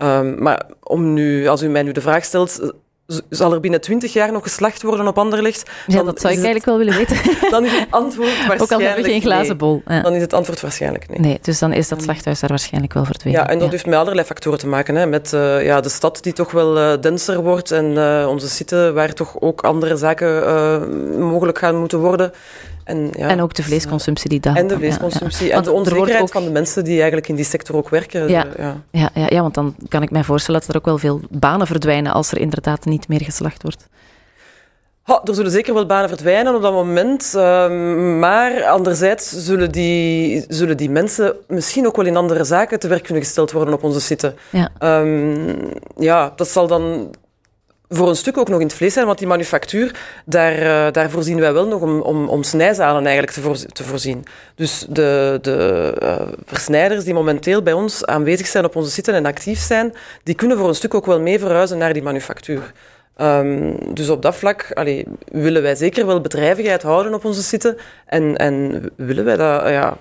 Um, 0.04 0.42
maar 0.44 0.66
om 0.84 1.14
nu, 1.14 1.48
als 1.48 1.62
u 1.62 1.68
mij 1.68 1.84
nu 1.84 1.92
de 1.92 2.02
vraag 2.02 2.24
stelt, 2.24 2.74
zal 3.30 3.54
er 3.54 3.60
binnen 3.60 3.82
twintig 3.82 4.14
jaar 4.14 4.32
nog 4.32 4.44
geslacht 4.44 4.82
worden 4.82 5.08
op 5.08 5.18
Anderlecht? 5.18 5.70
Ja, 5.88 6.04
dat 6.04 6.20
zou 6.20 6.34
ik 6.34 6.44
eigenlijk 6.44 6.66
wel 6.66 6.78
willen 6.78 6.96
weten. 6.96 7.18
Dan 7.50 7.66
is 7.66 7.72
het 7.72 7.88
antwoord 7.90 8.28
waarschijnlijk 8.28 8.62
Ook 8.62 8.72
al 8.72 8.80
hebben 8.80 9.04
we 9.04 9.10
geen 9.10 9.22
glazen 9.22 9.58
bol. 9.58 9.82
Ja. 9.86 10.02
Dan 10.02 10.14
is 10.14 10.22
het 10.22 10.34
antwoord 10.34 10.62
waarschijnlijk 10.62 11.10
nee. 11.10 11.20
Nee, 11.20 11.40
dus 11.42 11.60
dan 11.60 11.74
is 11.74 11.88
dat 11.88 12.02
slachthuis 12.02 12.40
daar 12.40 12.50
waarschijnlijk 12.50 12.94
wel 12.94 13.06
verdwenen. 13.06 13.40
Ja, 13.40 13.48
en 13.48 13.54
dat 13.54 13.66
ja. 13.66 13.72
heeft 13.72 13.86
met 13.86 13.96
allerlei 13.96 14.28
factoren 14.28 14.60
te 14.60 14.68
maken. 14.68 14.96
Hè. 14.96 15.06
Met 15.06 15.34
uh, 15.34 15.66
ja, 15.66 15.82
de 15.82 15.90
stad 15.90 16.24
die 16.24 16.34
toch 16.34 16.52
wel 16.52 16.78
uh, 16.78 17.02
denser 17.02 17.42
wordt 17.42 17.72
en 17.72 17.86
uh, 17.86 18.28
onze 18.30 18.50
site 18.50 18.92
waar 18.94 19.14
toch 19.14 19.42
ook 19.42 19.62
andere 19.62 19.98
zaken 19.98 21.20
mogelijk 21.20 21.58
gaan 21.58 21.80
moeten 21.80 22.00
worden. 22.00 22.32
En, 22.92 23.10
ja, 23.18 23.28
en 23.28 23.42
ook 23.42 23.54
de 23.54 23.64
vleesconsumptie 23.64 24.30
die 24.30 24.40
daalt. 24.40 24.58
En 24.58 24.68
de 24.68 24.76
vleesconsumptie. 24.76 25.48
Ja. 25.48 25.56
En 25.56 25.64
de 25.64 25.72
onzekerheid 25.72 26.22
ook... 26.22 26.32
van 26.32 26.44
de 26.44 26.52
mensen 26.52 26.84
die 26.84 26.96
eigenlijk 26.96 27.28
in 27.28 27.36
die 27.36 27.46
sector 27.46 27.76
ook 27.76 27.90
werken. 27.90 28.30
Ja. 28.30 28.46
Ja. 28.58 28.76
Ja, 28.92 29.10
ja, 29.14 29.26
ja, 29.30 29.42
want 29.42 29.54
dan 29.54 29.76
kan 29.88 30.02
ik 30.02 30.12
mij 30.12 30.24
voorstellen 30.24 30.60
dat 30.60 30.70
er 30.70 30.76
ook 30.76 30.86
wel 30.86 30.98
veel 30.98 31.22
banen 31.30 31.68
verdwijnen 31.68 32.14
als 32.14 32.32
er 32.32 32.38
inderdaad 32.38 32.86
niet 32.86 33.08
meer 33.08 33.22
geslacht 33.22 33.64
wordt. 33.64 33.88
Er 35.24 35.36
zullen 35.36 35.52
zeker 35.52 35.74
wel 35.74 35.86
banen 35.86 36.10
verdwijnen 36.10 36.56
op 36.56 36.62
dat 36.62 36.74
moment. 36.74 37.34
Um, 37.36 38.20
maar 38.20 38.64
anderzijds 38.64 39.30
zullen 39.30 39.72
die, 39.72 40.46
zullen 40.48 40.78
die 40.78 40.90
mensen 40.90 41.36
misschien 41.48 41.88
ook 41.88 41.96
wel 41.96 42.06
in 42.06 42.16
andere 42.16 42.44
zaken 42.44 42.80
te 42.80 42.88
werk 42.88 43.04
kunnen 43.04 43.24
gesteld 43.24 43.52
worden 43.52 43.74
op 43.74 43.84
onze 43.84 44.02
site. 44.02 44.34
Ja, 44.50 45.00
um, 45.00 45.56
ja 45.98 46.34
dat 46.36 46.48
zal 46.48 46.68
dan 46.68 47.12
voor 47.94 48.10
een 48.10 48.16
stuk 48.16 48.38
ook 48.38 48.50
nog 48.50 48.60
in 48.60 48.66
het 48.66 48.76
vlees 48.76 48.94
zijn, 48.94 49.06
want 49.06 49.18
die 49.18 49.28
manufactuur, 49.28 49.96
daar, 50.26 50.60
uh, 50.60 50.92
daar 50.92 51.10
voorzien 51.10 51.40
wij 51.40 51.54
wel 51.54 51.68
nog 51.68 51.82
om, 51.82 52.02
om, 52.02 52.28
om 52.30 52.44
snijzalen 52.44 53.06
eigenlijk 53.06 53.58
te, 53.58 53.72
te 53.72 53.84
voorzien. 53.84 54.26
Dus 54.56 54.86
de, 54.90 55.40
de 55.42 55.94
uh, 56.04 56.16
versnijders 56.46 57.04
die 57.04 57.14
momenteel 57.14 57.62
bij 57.62 57.74
ons 57.74 58.06
aanwezig 58.06 58.48
zijn 58.48 58.66
op 58.66 58.76
onze 58.76 58.92
site 58.92 59.12
en 59.12 59.26
actief 59.26 59.60
zijn, 59.60 59.94
die 60.24 60.36
kunnen 60.36 60.58
voor 60.58 60.68
een 60.68 60.76
stuk 60.76 60.94
ook 60.94 61.06
wel 61.06 61.20
mee 61.20 61.40
verhuizen 61.40 61.78
naar 61.78 61.94
die 61.94 62.04
manufactuur. 62.04 62.72
Um, 63.22 63.76
dus 63.94 64.10
op 64.10 64.22
dat 64.22 64.36
vlak 64.36 64.84
willen 65.32 65.62
wij 65.62 65.76
zeker 65.76 66.06
wel 66.06 66.22
bedrijvigheid 66.22 66.82
houden 66.82 67.14
op 67.14 67.26
onze 67.26 67.44
site 67.44 67.78
en, 68.06 68.36
en 68.38 68.84
willen 68.96 69.26
wij 69.26 69.38
dat, 69.38 69.70
ja, 69.70 69.98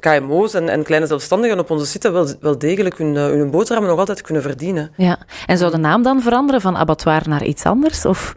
KMO's 0.00 0.54
en, 0.54 0.82
kleine 0.82 1.06
zelfstandigen 1.06 1.58
op 1.58 1.70
onze 1.70 1.86
site 1.86 2.10
wel, 2.40 2.58
degelijk 2.58 2.98
hun, 2.98 3.14
hun 3.14 3.50
boterham 3.50 3.84
nog 3.84 3.98
altijd 3.98 4.20
kunnen 4.20 4.42
verdienen. 4.42 4.90
Ja, 4.96 5.18
en 5.46 5.58
zou 5.58 5.70
de 5.70 5.78
naam 5.78 6.02
dan 6.02 6.22
veranderen 6.22 6.60
van 6.60 6.76
abattoir 6.76 7.22
naar 7.28 7.44
iets 7.44 7.64
anders? 7.64 8.04
Of 8.04 8.34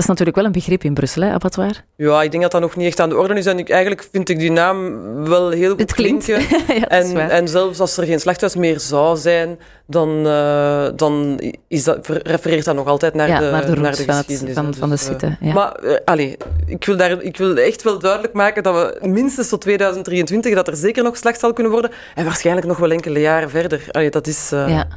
is 0.00 0.08
natuurlijk 0.08 0.36
wel 0.36 0.46
een 0.46 0.52
begrip 0.52 0.84
in 0.84 0.94
Brussel, 0.94 1.22
hè, 1.22 1.30
abattoir? 1.32 1.84
Ja, 1.96 2.22
ik 2.22 2.30
denk 2.30 2.42
dat 2.42 2.52
dat 2.52 2.60
nog 2.60 2.76
niet 2.76 2.86
echt 2.86 3.00
aan 3.00 3.08
de 3.08 3.16
orde 3.16 3.34
is. 3.34 3.46
En 3.46 3.58
ik, 3.58 3.70
eigenlijk 3.70 4.08
vind 4.12 4.28
ik 4.28 4.38
die 4.38 4.52
naam 4.52 5.04
wel 5.28 5.50
heel 5.50 5.70
goed 5.70 5.80
Het 5.80 5.94
klinkt. 5.94 6.24
klinken. 6.24 6.56
ja, 6.80 6.88
en, 6.88 7.30
en 7.30 7.48
zelfs 7.48 7.80
als 7.80 7.96
er 7.96 8.04
geen 8.04 8.20
slachthuis 8.20 8.56
meer 8.56 8.80
zou 8.80 9.16
zijn, 9.16 9.58
dan, 9.86 10.26
uh, 10.26 10.88
dan 10.96 11.40
is 11.68 11.84
dat, 11.84 12.06
refereert 12.06 12.64
dat 12.64 12.74
nog 12.74 12.86
altijd 12.86 13.14
naar, 13.14 13.28
ja, 13.28 13.38
de, 13.38 13.50
naar 13.50 13.66
de, 13.66 13.80
naar 13.80 13.96
de 13.96 14.12
geschiedenis. 14.12 14.54
Van, 14.54 14.74
van 14.74 14.90
de 14.90 14.96
site. 14.96 15.36
Ja. 15.40 15.52
Maar 15.52 15.84
uh, 15.84 15.96
allez, 16.04 16.34
ik, 16.66 16.84
wil 16.84 16.96
daar, 16.96 17.22
ik 17.22 17.36
wil 17.36 17.56
echt 17.56 17.82
wel 17.82 17.98
duidelijk 17.98 18.32
maken 18.32 18.62
dat 18.62 18.74
we 18.74 19.08
minstens 19.08 19.48
tot 19.48 19.60
2023, 19.60 20.54
dat 20.54 20.68
er 20.68 20.76
zeker 20.76 21.02
nog 21.02 21.16
slacht 21.16 21.40
zal 21.40 21.52
kunnen 21.52 21.72
worden. 21.72 21.90
En 22.14 22.24
waarschijnlijk 22.24 22.66
nog 22.66 22.78
wel 22.78 22.90
enkele 22.90 23.20
jaren 23.20 23.50
verder. 23.50 23.84
Allee, 23.90 24.10
dat 24.10 24.26
is... 24.26 24.50
Uh, 24.52 24.68
ja. 24.68 24.88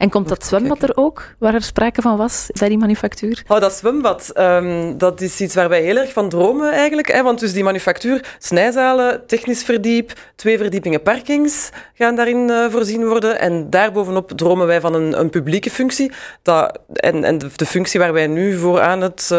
En 0.00 0.10
komt 0.10 0.28
dat 0.28 0.44
zwembad 0.44 0.82
er 0.82 0.92
ook, 0.94 1.34
waar 1.38 1.54
er 1.54 1.62
sprake 1.62 2.02
van 2.02 2.16
was 2.16 2.46
bij 2.58 2.68
die 2.68 2.78
manufactuur? 2.78 3.42
Oh, 3.48 3.60
dat 3.60 3.72
zwembad, 3.72 4.32
um, 4.38 4.98
dat 4.98 5.20
is 5.20 5.40
iets 5.40 5.54
waar 5.54 5.68
wij 5.68 5.82
heel 5.82 5.96
erg 5.96 6.12
van 6.12 6.28
dromen 6.28 6.72
eigenlijk. 6.72 7.12
Hè? 7.12 7.22
Want 7.22 7.40
dus 7.40 7.52
die 7.52 7.64
manufactuur, 7.64 8.36
snijzalen, 8.38 9.26
technisch 9.26 9.62
verdiep, 9.62 10.12
twee 10.36 10.58
verdiepingen 10.58 11.02
parkings 11.02 11.70
gaan 11.94 12.16
daarin 12.16 12.48
uh, 12.48 12.70
voorzien 12.70 13.06
worden. 13.06 13.38
En 13.38 13.70
daarbovenop 13.70 14.30
dromen 14.30 14.66
wij 14.66 14.80
van 14.80 14.94
een, 14.94 15.20
een 15.20 15.30
publieke 15.30 15.70
functie. 15.70 16.12
Dat, 16.42 16.78
en 16.92 17.24
en 17.24 17.38
de, 17.38 17.48
de, 17.56 17.66
functie 17.66 18.00
waar 18.00 18.12
wij 18.12 18.26
nu 18.26 18.56
voor 18.56 18.80
aan 18.80 19.00
het 19.00 19.30
uh, 19.32 19.38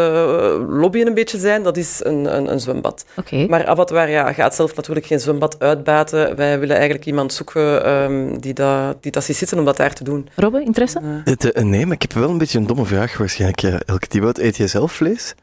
lobbyen 0.70 1.08
een 1.08 1.14
beetje 1.14 1.38
zijn, 1.38 1.64
dat 1.64 1.78
is 1.78 2.00
een, 2.04 2.36
een, 2.36 2.52
een 2.52 2.60
zwembad. 2.60 3.06
Okay. 3.16 3.46
Maar 3.46 3.66
Abattoir 3.66 4.10
ja, 4.10 4.34
gaat 4.34 4.56
zelf 4.56 4.76
natuurlijk 4.76 5.06
geen 5.06 5.20
zwembad 5.20 5.60
uitbaten. 5.60 6.36
Wij 6.36 6.60
willen 6.60 6.76
eigenlijk 6.76 7.06
iemand 7.06 7.34
zoeken 7.34 7.90
um, 7.90 8.40
die, 8.40 8.54
dat, 8.54 9.04
die 9.04 9.12
dat 9.12 9.24
ziet 9.24 9.38
zitten 9.38 9.60
om 9.60 9.66
dat 9.66 9.78
daar 9.78 9.94
te 9.94 10.04
doen. 10.04 10.30
Robbe, 10.52 10.66
interesse? 10.66 11.02
Uh, 11.26 11.64
nee, 11.64 11.86
maar 11.86 11.96
ik 11.96 12.02
heb 12.02 12.14
wel 12.14 12.30
een 12.30 12.38
beetje 12.38 12.58
een 12.58 12.68
domme 12.68 12.86
vraag 12.86 13.18
waarschijnlijk. 13.18 13.62
Elke 13.86 14.08
Thibaut, 14.08 14.38
eet 14.38 14.58
je 14.58 14.68
zelf 14.68 14.92
vlees? 14.92 15.36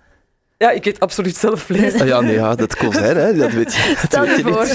Ja, 0.56 0.70
ik 0.70 0.86
eet 0.86 1.00
absoluut 1.00 1.36
zelf 1.36 1.62
vlees. 1.62 2.00
Ah, 2.00 2.06
ja, 2.06 2.20
nee, 2.20 2.34
ja, 2.34 2.54
dat 2.54 2.76
kon 2.76 2.92
zijn, 2.92 3.16
hè. 3.16 3.34
Dat 3.34 3.52
weet 3.52 3.74
je, 3.74 3.88
dat 3.94 4.04
Stel 4.04 4.26
weet 4.26 4.36
je 4.36 4.42
voor. 4.42 4.66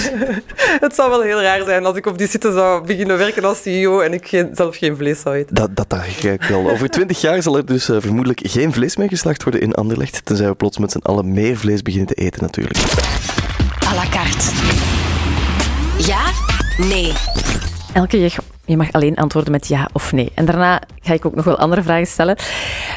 Het 0.80 0.96
zou 0.96 1.10
wel 1.10 1.22
heel 1.22 1.42
raar 1.42 1.64
zijn 1.66 1.86
als 1.86 1.96
ik 1.96 2.06
op 2.06 2.18
die 2.18 2.28
site 2.28 2.52
zou 2.52 2.86
beginnen 2.86 3.18
werken 3.18 3.44
als 3.44 3.62
CEO 3.62 4.00
en 4.00 4.14
ik 4.14 4.28
geen, 4.28 4.50
zelf 4.54 4.78
geen 4.78 4.98
vlees 4.98 5.22
zou 5.22 5.36
eten. 5.36 5.56
Dat, 5.56 5.76
dat 5.76 5.90
dacht 5.90 6.24
ik 6.24 6.44
wel. 6.44 6.70
Over 6.70 6.90
twintig 6.90 7.22
jaar 7.22 7.42
zal 7.42 7.58
er 7.58 7.66
dus 7.66 7.90
uh, 7.90 7.98
vermoedelijk 8.00 8.40
geen 8.44 8.74
vlees 8.74 8.98
meer 8.98 9.10
geslacht 9.10 9.44
worden 9.44 9.62
in 9.62 9.74
Anderlecht, 9.74 10.26
tenzij 10.26 10.48
we 10.48 10.56
plots 10.56 10.78
met 10.78 10.92
z'n 10.92 10.98
allen 10.98 11.34
meer 11.34 11.58
vlees 11.58 11.82
beginnen 11.82 12.08
te 12.08 12.16
eten, 12.16 12.42
natuurlijk. 12.42 12.78
À 13.88 13.96
la 13.96 14.10
carte. 14.10 14.46
Ja? 15.98 16.22
Nee. 16.78 17.12
Elke 17.94 18.18
je, 18.66 18.78
mag 18.78 18.92
alleen 18.92 19.16
antwoorden 19.16 19.52
met 19.52 19.68
ja 19.68 19.90
of 19.94 20.12
nee. 20.12 20.32
En 20.36 20.46
daarna 20.46 20.82
ga 21.00 21.14
ik 21.14 21.26
ook 21.26 21.36
nog 21.36 21.46
wel 21.46 21.58
andere 21.58 21.84
vragen 21.84 22.08
stellen. 22.08 22.38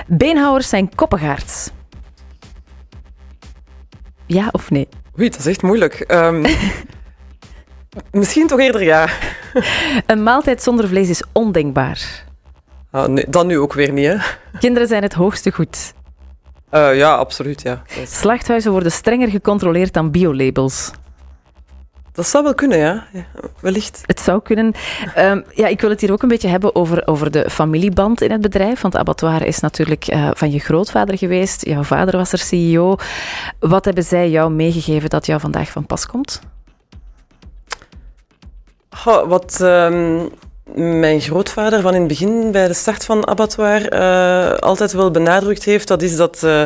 Beenhouwers 0.07 0.69
zijn 0.69 0.95
koppengaards. 0.95 1.71
Ja 4.27 4.49
of 4.53 4.71
nee? 4.71 4.89
Oei, 5.19 5.29
dat 5.29 5.39
is 5.39 5.47
echt 5.47 5.63
moeilijk. 5.63 6.05
Um, 6.09 6.45
misschien 8.11 8.47
toch 8.47 8.61
eerder 8.61 8.83
ja. 8.83 9.09
Een 10.07 10.23
maaltijd 10.23 10.63
zonder 10.63 10.89
vlees 10.89 11.09
is 11.09 11.23
ondenkbaar. 11.33 12.25
Ah, 12.91 13.09
nee, 13.09 13.25
dan 13.29 13.47
nu 13.47 13.59
ook 13.59 13.73
weer 13.73 13.93
niet, 13.93 14.07
hè. 14.07 14.17
Kinderen 14.59 14.89
zijn 14.89 15.03
het 15.03 15.13
hoogste 15.13 15.51
goed. 15.51 15.95
Uh, 16.71 16.97
ja, 16.97 17.15
absoluut, 17.15 17.63
ja. 17.63 17.83
Slachthuizen 18.07 18.71
worden 18.71 18.93
strenger 18.93 19.29
gecontroleerd 19.29 19.93
dan 19.93 20.11
biolabels. 20.11 20.91
Dat 22.17 22.27
zou 22.27 22.45
wel 22.45 22.55
kunnen, 22.55 22.79
ja. 22.79 23.07
ja 23.13 23.25
wellicht. 23.61 24.03
Het 24.07 24.21
zou 24.21 24.43
kunnen. 24.43 24.75
Um, 25.19 25.45
ja, 25.55 25.67
ik 25.67 25.81
wil 25.81 25.91
het 25.91 26.01
hier 26.01 26.13
ook 26.13 26.23
een 26.23 26.29
beetje 26.29 26.49
hebben 26.49 26.75
over, 26.75 27.07
over 27.07 27.31
de 27.31 27.51
familieband 27.51 28.21
in 28.21 28.31
het 28.31 28.41
bedrijf. 28.41 28.81
Want 28.81 28.97
abattoir 28.97 29.47
is 29.47 29.61
natuurlijk 29.61 30.13
uh, 30.13 30.31
van 30.33 30.51
je 30.51 30.59
grootvader 30.59 31.19
geweest. 31.19 31.67
Jouw 31.67 31.83
vader 31.83 32.17
was 32.17 32.33
er 32.33 32.39
CEO. 32.39 32.97
Wat 33.59 33.85
hebben 33.85 34.05
zij 34.05 34.31
jou 34.31 34.51
meegegeven 34.51 35.11
dat 35.11 35.27
jou 35.27 35.41
vandaag 35.41 35.71
van 35.71 35.87
pas 35.87 36.07
komt? 36.07 36.41
Wat 39.05 39.61
ehm, 39.61 40.27
mijn 40.75 41.21
grootvader 41.21 41.81
van 41.81 41.95
in 41.95 41.99
het 41.99 42.09
begin 42.09 42.53
bij 42.53 42.67
de 42.67 42.75
start 42.75 43.05
van 43.05 43.27
Abattoir 43.27 43.89
eh, 43.89 44.59
altijd 44.59 44.93
wel 44.93 45.11
benadrukt 45.11 45.65
heeft, 45.65 45.89
dat 45.89 46.03
is 46.03 46.17
dat 46.17 46.43
uh, 46.45 46.63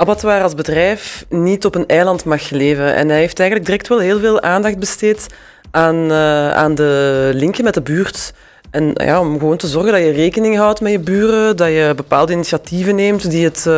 Abattoir 0.00 0.42
als 0.42 0.54
bedrijf 0.54 1.24
niet 1.28 1.64
op 1.64 1.74
een 1.74 1.86
eiland 1.86 2.24
mag 2.24 2.50
leven. 2.50 2.94
En 2.94 3.08
hij 3.08 3.18
heeft 3.18 3.38
eigenlijk 3.38 3.68
direct 3.68 3.88
wel 3.88 3.98
heel 3.98 4.18
veel 4.18 4.42
aandacht 4.42 4.78
besteed 4.78 5.26
aan, 5.70 5.94
uh, 5.94 6.50
aan 6.50 6.74
de 6.74 7.30
linken 7.34 7.64
met 7.64 7.74
de 7.74 7.82
buurt. 7.82 8.32
En 8.70 8.90
ja, 8.94 9.20
om 9.20 9.38
gewoon 9.38 9.56
te 9.56 9.66
zorgen 9.66 9.92
dat 9.92 10.00
je 10.00 10.10
rekening 10.10 10.56
houdt 10.56 10.80
met 10.80 10.92
je 10.92 10.98
buren, 10.98 11.56
dat 11.56 11.68
je 11.68 11.92
bepaalde 11.96 12.32
initiatieven 12.32 12.94
neemt 12.94 13.30
die 13.30 13.44
het, 13.44 13.68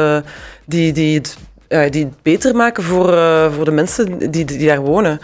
die, 0.64 0.92
die 0.92 1.22
het, 1.68 1.92
die 1.92 2.08
beter 2.22 2.56
maken 2.56 2.82
voor, 2.82 3.18
voor 3.52 3.64
de 3.64 3.70
mensen 3.70 4.30
die, 4.30 4.44
die 4.44 4.66
daar 4.66 4.80
wonen. 4.80 5.20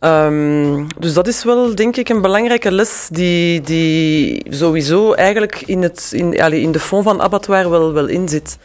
Um, 0.00 0.86
dus 0.98 1.12
dat 1.12 1.26
is 1.26 1.44
wel, 1.44 1.74
denk 1.74 1.96
ik, 1.96 2.08
een 2.08 2.20
belangrijke 2.20 2.72
les 2.72 3.08
die, 3.10 3.60
die 3.60 4.46
sowieso 4.50 5.12
eigenlijk 5.12 5.62
in, 5.66 5.82
het, 5.82 6.10
in, 6.12 6.32
in 6.52 6.72
de 6.72 6.80
fond 6.80 7.04
van 7.04 7.20
abattoir 7.20 7.70
wel, 7.70 7.92
wel 7.92 8.06
in 8.06 8.28
zit. 8.28 8.58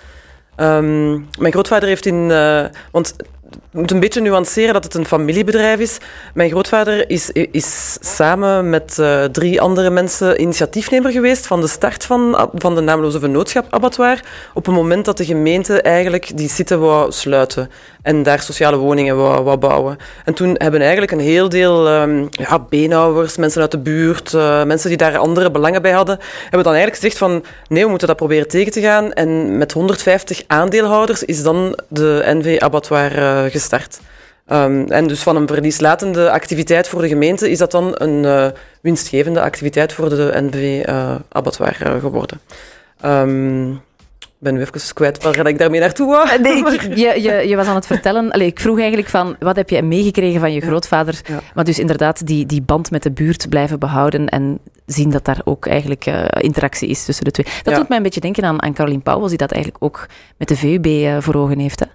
Um, 0.58 1.28
mijn 1.40 1.52
grootvader 1.52 1.88
heeft 1.88 2.06
in... 2.06 2.30
Uh, 2.30 2.66
want 2.92 3.16
ik 3.72 3.80
moet 3.80 3.92
een 3.92 4.00
beetje 4.00 4.22
nuanceren 4.22 4.74
dat 4.74 4.84
het 4.84 4.94
een 4.94 5.06
familiebedrijf 5.06 5.80
is. 5.80 5.98
Mijn 6.34 6.50
grootvader 6.50 7.10
is, 7.10 7.30
is 7.32 7.98
samen 8.02 8.70
met 8.70 8.98
uh, 9.00 9.24
drie 9.24 9.62
andere 9.62 9.90
mensen 9.90 10.42
initiatiefnemer 10.42 11.12
geweest 11.12 11.48
van 11.48 11.62
de 11.62 11.68
start 11.68 12.06
van, 12.06 12.50
van 12.54 12.76
de 12.76 12.82
naamloze 12.82 13.20
vennootschap 13.20 13.66
Abattoir. 13.70 14.24
Op 14.54 14.66
het 14.66 14.76
moment 14.76 15.06
dat 15.06 15.18
de 15.18 15.26
gemeente 15.26 15.82
eigenlijk 15.82 16.38
die 16.38 16.50
site 16.50 16.78
wou 16.78 17.12
sluiten 17.12 17.70
en 18.04 18.24
daar 18.24 18.40
sociale 18.40 18.78
woningen 18.78 19.18
wou, 19.18 19.44
wou 19.44 19.58
bouwen. 19.58 19.98
En 20.26 20.34
toen 20.34 20.56
hebben 20.58 20.82
eigenlijk 20.82 21.12
een 21.12 21.20
heel 21.20 21.50
deel 21.50 22.02
um, 22.02 22.28
ja, 22.32 22.60
beenhouwers, 22.70 23.38
mensen 23.38 23.62
uit 23.62 23.72
de 23.72 23.78
buurt, 23.78 24.34
uh, 24.34 24.64
mensen 24.64 24.90
die 24.90 24.98
daar 24.98 25.18
andere 25.18 25.52
belangen 25.52 25.82
bij 25.82 25.92
hadden, 25.92 26.20
hebben 26.42 26.64
dan 26.64 26.74
eigenlijk 26.74 26.96
gezegd 26.96 27.18
van 27.18 27.44
nee, 27.68 27.84
we 27.84 27.90
moeten 27.90 28.08
dat 28.08 28.18
proberen 28.18 28.48
tegen 28.48 28.72
te 28.72 28.82
gaan. 28.82 29.14
En 29.14 29.58
met 29.58 29.72
150 29.72 30.44
aandeelhouders 30.48 31.24
is 31.24 31.44
dan 31.44 31.80
de 31.88 32.22
NV 32.26 32.60
Abattoir 32.60 33.18
uh, 33.18 33.44
gestart. 33.52 34.00
Um, 34.52 34.92
en 34.92 35.08
dus 35.08 35.20
van 35.20 35.36
een 35.36 35.48
verlieslatende 35.48 36.32
activiteit 36.32 36.88
voor 36.88 37.02
de 37.02 37.08
gemeente 37.08 37.50
is 37.50 37.58
dat 37.58 37.72
dan 37.72 37.92
een 37.94 38.24
uh, 38.24 38.48
winstgevende 38.82 39.42
activiteit 39.42 39.94
voor 39.94 40.10
de 40.10 40.32
NV 40.36 40.86
Abattoir 41.30 41.74
geworden. 42.00 42.40
Um, 43.06 43.82
ben 44.44 44.54
nu 44.54 44.62
even 44.62 44.94
kwijt 44.94 45.24
waar 45.24 45.48
ik 45.48 45.58
daarmee 45.58 45.80
naartoe 45.80 46.08
wou. 46.08 46.42
Nee, 46.42 46.64
je, 47.04 47.22
je, 47.22 47.48
je 47.48 47.56
was 47.56 47.68
aan 47.68 47.76
het 47.76 47.86
vertellen. 47.86 48.32
Allee, 48.32 48.48
ik 48.48 48.60
vroeg 48.60 48.78
eigenlijk 48.78 49.10
van, 49.10 49.36
wat 49.40 49.56
heb 49.56 49.70
je 49.70 49.82
meegekregen 49.82 50.40
van 50.40 50.54
je 50.54 50.62
grootvader? 50.62 51.22
Ja. 51.26 51.40
Maar 51.54 51.64
dus 51.64 51.80
inderdaad 51.80 52.28
die, 52.28 52.46
die 52.46 52.62
band 52.62 52.92
met 52.92 53.04
de 53.04 53.12
buurt 53.12 53.50
blijven 53.50 53.80
behouden 53.80 54.30
en 54.30 54.60
zien 54.86 55.10
dat 55.10 55.26
daar 55.26 55.42
ook 55.44 55.68
eigenlijk 55.68 56.06
uh, 56.06 56.26
interactie 56.32 56.90
is 56.90 57.06
tussen 57.06 57.26
de 57.26 57.32
twee. 57.32 57.46
Dat 57.64 57.74
ja. 57.74 57.80
doet 57.80 57.88
mij 57.88 57.98
een 57.98 58.04
beetje 58.04 58.20
denken 58.20 58.44
aan, 58.44 58.62
aan 58.62 58.74
Caroline 58.74 59.02
Pauwels, 59.02 59.30
die 59.30 59.38
dat 59.38 59.52
eigenlijk 59.52 59.84
ook 59.84 60.08
met 60.38 60.48
de 60.48 60.56
VUB 60.56 60.86
uh, 60.86 61.18
voor 61.20 61.36
ogen 61.36 61.60
heeft. 61.60 61.80
Hè? 61.80 61.86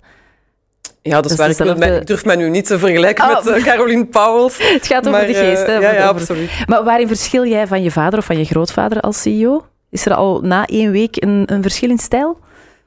Ja, 1.02 1.20
dat 1.20 1.30
is 1.30 1.36
waar. 1.36 1.50
Ik, 1.50 2.06
durf 2.06 2.24
mij 2.24 2.36
nu 2.36 2.50
niet 2.50 2.66
te 2.66 2.78
vergelijken 2.78 3.24
oh. 3.24 3.44
met 3.44 3.56
uh, 3.56 3.64
Caroline 3.64 4.06
Pauwels. 4.06 4.58
Het 4.72 4.86
gaat 4.86 4.98
over 4.98 5.10
maar, 5.10 5.26
de 5.26 5.34
geest. 5.34 5.66
Hè, 5.66 5.76
ja, 5.76 6.06
absoluut. 6.06 6.50
Maar 6.66 6.84
waarin 6.84 7.08
verschil 7.08 7.46
jij 7.46 7.66
van 7.66 7.82
je 7.82 7.90
vader 7.90 8.18
of 8.18 8.24
van 8.24 8.38
je 8.38 8.44
grootvader 8.44 9.00
als 9.00 9.22
CEO? 9.22 9.66
Is 9.90 10.06
er 10.06 10.14
al 10.14 10.40
na 10.40 10.66
één 10.66 10.90
week 10.90 11.22
een, 11.22 11.42
een 11.46 11.62
verschil 11.62 11.90
in 11.90 11.98
stijl? 11.98 12.38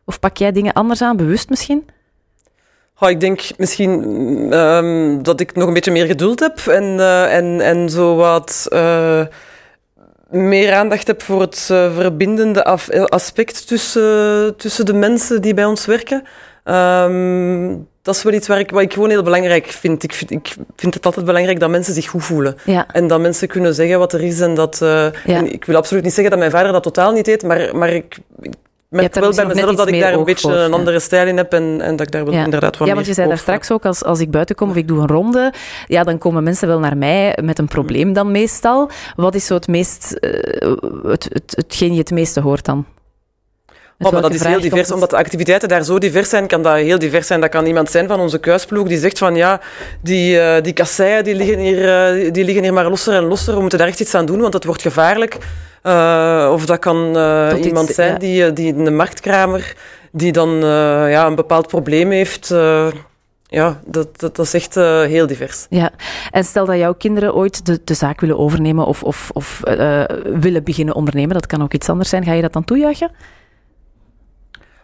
Of 0.06 0.20
pak 0.20 0.38
jij 0.38 0.52
dingen 0.52 0.74
anders 0.74 1.02
aan, 1.02 1.18
bewust 1.18 1.50
misschien? 1.50 1.86
Oh, 3.00 3.10
ik 3.10 3.20
denk 3.20 3.42
misschien 3.58 3.92
um, 4.54 5.24
dat 5.24 5.40
ik 5.40 5.56
nog 5.56 5.68
een 5.68 5.74
beetje 5.74 5.92
meer 5.92 6.06
geduld 6.06 6.40
heb 6.40 6.60
en, 6.60 6.84
uh, 6.84 7.36
en, 7.36 7.62
en 7.62 7.90
zo 7.90 8.16
wat 8.16 8.68
uh, 8.70 9.26
meer 10.30 10.74
aandacht 10.74 11.08
heb 11.08 11.22
voor 11.22 11.42
het 11.42 11.70
uh, 11.72 11.96
verbindende 11.96 12.64
aspect 13.10 13.68
tussen, 13.68 14.56
tussen 14.58 14.86
de 14.86 14.94
mensen 14.94 15.42
die 15.42 15.54
bij 15.54 15.66
ons 15.66 15.86
werken. 15.86 16.24
Um, 16.64 17.88
dat 18.02 18.16
is 18.16 18.24
wel 18.24 18.34
iets 18.34 18.48
waar 18.48 18.60
ik, 18.60 18.72
wat 18.72 18.82
ik 18.82 18.94
gewoon 18.94 19.10
heel 19.10 19.24
belangrijk 19.24 19.68
vind. 19.68 20.04
Ik 20.04 20.14
vind, 20.14 20.32
ik 20.32 20.56
vind 20.76 20.94
het 20.94 21.06
altijd 21.06 21.26
belangrijk 21.26 21.60
dat 21.60 21.70
mensen 21.70 21.94
zich 21.94 22.10
goed 22.10 22.24
voelen. 22.24 22.56
Ja. 22.66 22.88
En 22.92 23.08
dat 23.08 23.20
mensen 23.20 23.48
kunnen 23.48 23.76
zeggen 23.76 24.00
wat 24.00 24.14
er 24.14 24.22
is. 24.22 24.40
En 24.40 24.56
dat, 24.56 24.78
ja. 24.80 25.12
en 25.26 25.54
ik 25.54 25.66
wil 25.66 25.76
absoluut 25.76 26.04
niet 26.04 26.14
zeggen 26.14 26.32
dat 26.32 26.40
mijn 26.40 26.52
vader 26.52 26.72
dat 26.72 26.84
totaal 26.84 27.12
niet 27.12 27.26
deed, 27.26 27.44
maar, 27.44 27.76
maar 27.76 27.90
ik, 27.90 28.18
ik 28.42 28.54
merk 28.92 29.14
wel 29.14 29.34
bij 29.34 29.46
mezelf 29.46 29.76
dat 29.76 29.88
ik 29.88 30.00
daar 30.00 30.14
een 30.14 30.24
beetje 30.24 30.50
voor, 30.50 30.58
een 30.58 30.74
andere 30.74 31.00
stijl 31.00 31.28
in 31.28 31.38
heb 31.38 31.54
en, 31.54 31.82
en 31.82 31.96
dat 31.96 32.06
ik 32.06 32.12
daar 32.12 32.26
wel 32.26 32.34
ja. 32.34 32.44
inderdaad 32.44 32.78
van 32.78 32.88
Ja, 32.88 32.94
want 32.94 33.06
je 33.06 33.14
zei 33.14 33.28
daar 33.28 33.38
straks 33.38 33.72
ook, 33.72 33.86
als, 33.86 34.04
als 34.04 34.20
ik 34.20 34.32
buiten 34.32 34.56
kom 34.56 34.70
of 34.70 34.76
ik 34.76 34.88
doe 34.88 35.00
een 35.00 35.08
ronde, 35.08 35.54
ja, 35.88 36.04
dan 36.04 36.18
komen 36.18 36.44
mensen 36.44 36.68
wel 36.68 36.80
naar 36.80 36.98
mij 36.98 37.38
met 37.44 37.60
een 37.60 37.68
probleem 37.68 38.14
dan 38.14 38.32
meestal. 38.32 38.90
Wat 39.16 39.36
is 39.36 39.46
zo 39.46 39.54
het 39.54 39.68
meest, 39.68 40.18
uh, 40.20 40.32
het, 41.04 41.28
het, 41.34 41.54
hetgeen 41.56 41.94
je 41.94 42.00
het 42.00 42.12
meeste 42.12 42.40
hoort 42.40 42.66
dan? 42.66 42.86
Oh, 44.02 44.12
maar 44.12 44.22
dat 44.22 44.34
is 44.34 44.44
heel 44.44 44.62
divers. 44.62 44.92
Omdat 44.92 45.10
de 45.10 45.16
activiteiten 45.16 45.70
daar 45.70 45.84
zo 45.84 45.98
divers 45.98 46.30
zijn, 46.30 46.48
kan 46.48 46.62
dat 46.62 46.76
heel 46.76 47.00
divers 47.00 47.28
zijn. 47.28 47.42
Dat 47.42 47.50
kan 47.50 47.66
iemand 47.66 47.90
zijn 47.92 48.08
van 48.08 48.20
onze 48.20 48.40
kuisploeg 48.40 48.88
die 48.88 48.98
zegt 48.98 49.18
van 49.18 49.36
ja, 49.36 49.62
die, 50.02 50.36
uh, 50.36 50.62
die 50.62 50.74
kasseien 50.74 51.24
die 51.24 51.36
liggen, 51.36 51.60
hier, 51.60 52.14
uh, 52.16 52.32
die 52.32 52.44
liggen 52.44 52.64
hier 52.64 52.74
maar 52.74 52.90
losser 52.90 53.14
en 53.14 53.24
losser. 53.24 53.54
We 53.54 53.60
moeten 53.60 53.80
daar 53.80 53.88
echt 53.88 54.00
iets 54.00 54.16
aan 54.16 54.26
doen, 54.26 54.40
want 54.40 54.54
het 54.54 54.66
wordt 54.66 54.82
gevaarlijk. 54.82 55.38
Uh, 55.84 56.50
of 56.54 56.66
dat 56.66 56.80
kan 56.80 57.06
iemand 57.64 57.88
iets, 57.88 57.96
zijn 57.96 58.12
ja. 58.12 58.18
die, 58.18 58.54
die 58.54 58.76
een 58.76 58.96
marktkramer 58.96 59.76
die 60.12 60.32
dan 60.32 60.50
ja, 61.10 61.26
een 61.26 61.36
bepaald 61.36 61.68
probleem 61.68 62.12
heeft. 62.12 62.48
ja, 63.48 63.80
dat, 63.86 64.20
dat, 64.20 64.36
dat 64.36 64.46
is 64.46 64.54
echt 64.54 64.76
heel 65.10 65.28
divers. 65.28 65.66
Ja, 65.70 65.92
en 66.32 66.44
stel 66.44 66.66
dat 66.66 66.78
jouw 66.78 66.94
kinderen 66.94 67.36
ooit 67.36 67.66
de, 67.66 67.80
de 67.84 67.94
zaak 67.94 68.22
willen 68.22 68.38
overnemen 68.38 68.86
of, 68.86 69.04
of, 69.04 69.30
of 69.34 69.62
willen 70.24 70.64
beginnen 70.64 70.96
ondernemen, 70.96 71.34
dat 71.34 71.46
kan 71.46 71.64
ook 71.64 71.74
iets 71.74 71.90
anders 71.90 72.10
zijn, 72.10 72.24
ga 72.24 72.34
je 72.34 72.42
dat 72.42 72.54
dan 72.54 72.64
toejuichen? 72.64 73.12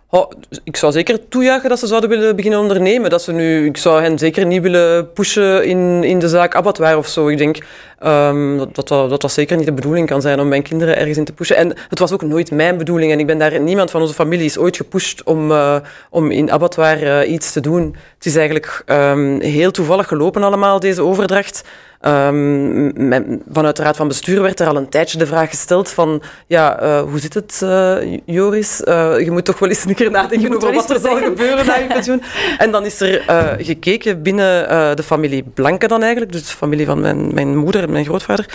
Oh, 0.09 0.31
ik 0.63 0.77
zou 0.77 0.91
zeker 0.91 1.27
toejuichen 1.27 1.69
dat 1.69 1.79
ze 1.79 1.87
zouden 1.87 2.09
willen 2.09 2.35
beginnen 2.35 2.59
ondernemen. 2.59 3.09
Dat 3.09 3.21
ze 3.21 3.31
nu, 3.31 3.65
ik 3.65 3.77
zou 3.77 4.01
hen 4.01 4.19
zeker 4.19 4.45
niet 4.45 4.61
willen 4.61 5.13
pushen 5.13 5.65
in, 5.65 6.03
in 6.03 6.19
de 6.19 6.27
zaak 6.27 6.55
abattoir 6.55 6.97
of 6.97 7.07
zo. 7.07 7.27
Ik 7.27 7.37
denk 7.37 7.57
um, 8.05 8.57
dat, 8.57 8.75
dat, 8.75 8.87
dat 8.87 9.21
dat 9.21 9.31
zeker 9.31 9.57
niet 9.57 9.65
de 9.65 9.73
bedoeling 9.73 10.07
kan 10.07 10.21
zijn 10.21 10.39
om 10.39 10.47
mijn 10.47 10.63
kinderen 10.63 10.97
ergens 10.97 11.17
in 11.17 11.25
te 11.25 11.33
pushen. 11.33 11.55
En 11.55 11.73
het 11.89 11.99
was 11.99 12.11
ook 12.11 12.21
nooit 12.21 12.51
mijn 12.51 12.77
bedoeling. 12.77 13.11
En 13.11 13.19
ik 13.19 13.25
ben 13.25 13.37
daar, 13.37 13.59
niemand 13.59 13.91
van 13.91 14.01
onze 14.01 14.13
familie 14.13 14.45
is 14.45 14.57
ooit 14.57 14.75
gepusht 14.75 15.23
om, 15.23 15.51
uh, 15.51 15.75
om 16.09 16.31
in 16.31 16.51
abattoir 16.51 17.03
uh, 17.03 17.31
iets 17.31 17.51
te 17.51 17.59
doen. 17.59 17.95
Het 18.15 18.25
is 18.25 18.35
eigenlijk 18.35 18.83
um, 18.85 19.41
heel 19.41 19.71
toevallig 19.71 20.07
gelopen 20.07 20.43
allemaal, 20.43 20.79
deze 20.79 21.01
overdracht. 21.01 21.63
Um, 22.01 23.07
mijn, 23.07 23.41
vanuit 23.51 23.75
de 23.75 23.83
Raad 23.83 23.95
van 23.95 24.07
Bestuur 24.07 24.41
werd 24.41 24.59
er 24.59 24.67
al 24.67 24.75
een 24.75 24.89
tijdje 24.89 25.17
de 25.17 25.25
vraag 25.25 25.49
gesteld 25.49 25.89
van, 25.89 26.21
ja, 26.47 26.83
uh, 26.83 27.01
hoe 27.01 27.19
zit 27.19 27.33
het, 27.33 27.61
uh, 27.63 28.17
Joris? 28.25 28.81
Uh, 28.85 29.19
je 29.19 29.31
moet 29.31 29.45
toch 29.45 29.59
wel 29.59 29.69
eens 29.69 29.85
een 29.85 29.95
keer 29.95 30.11
nadenken 30.11 30.55
over 30.55 30.73
wat 30.73 30.89
er 30.89 30.99
zal 30.99 31.15
gebeuren 31.15 31.65
na 31.65 31.75
je 31.75 31.87
pensioen. 31.93 32.21
En 32.57 32.71
dan 32.71 32.85
is 32.85 32.99
er 32.99 33.23
gekeken 33.57 34.21
binnen 34.21 34.95
de 34.95 35.03
familie 35.03 35.43
Blanke 35.53 35.87
dan 35.87 36.01
eigenlijk, 36.01 36.31
dus 36.31 36.41
de 36.41 36.55
familie 36.55 36.85
van 36.85 36.99
mijn, 36.99 37.33
mijn 37.33 37.57
moeder 37.57 37.83
en 37.83 37.91
mijn 37.91 38.05
grootvader, 38.05 38.45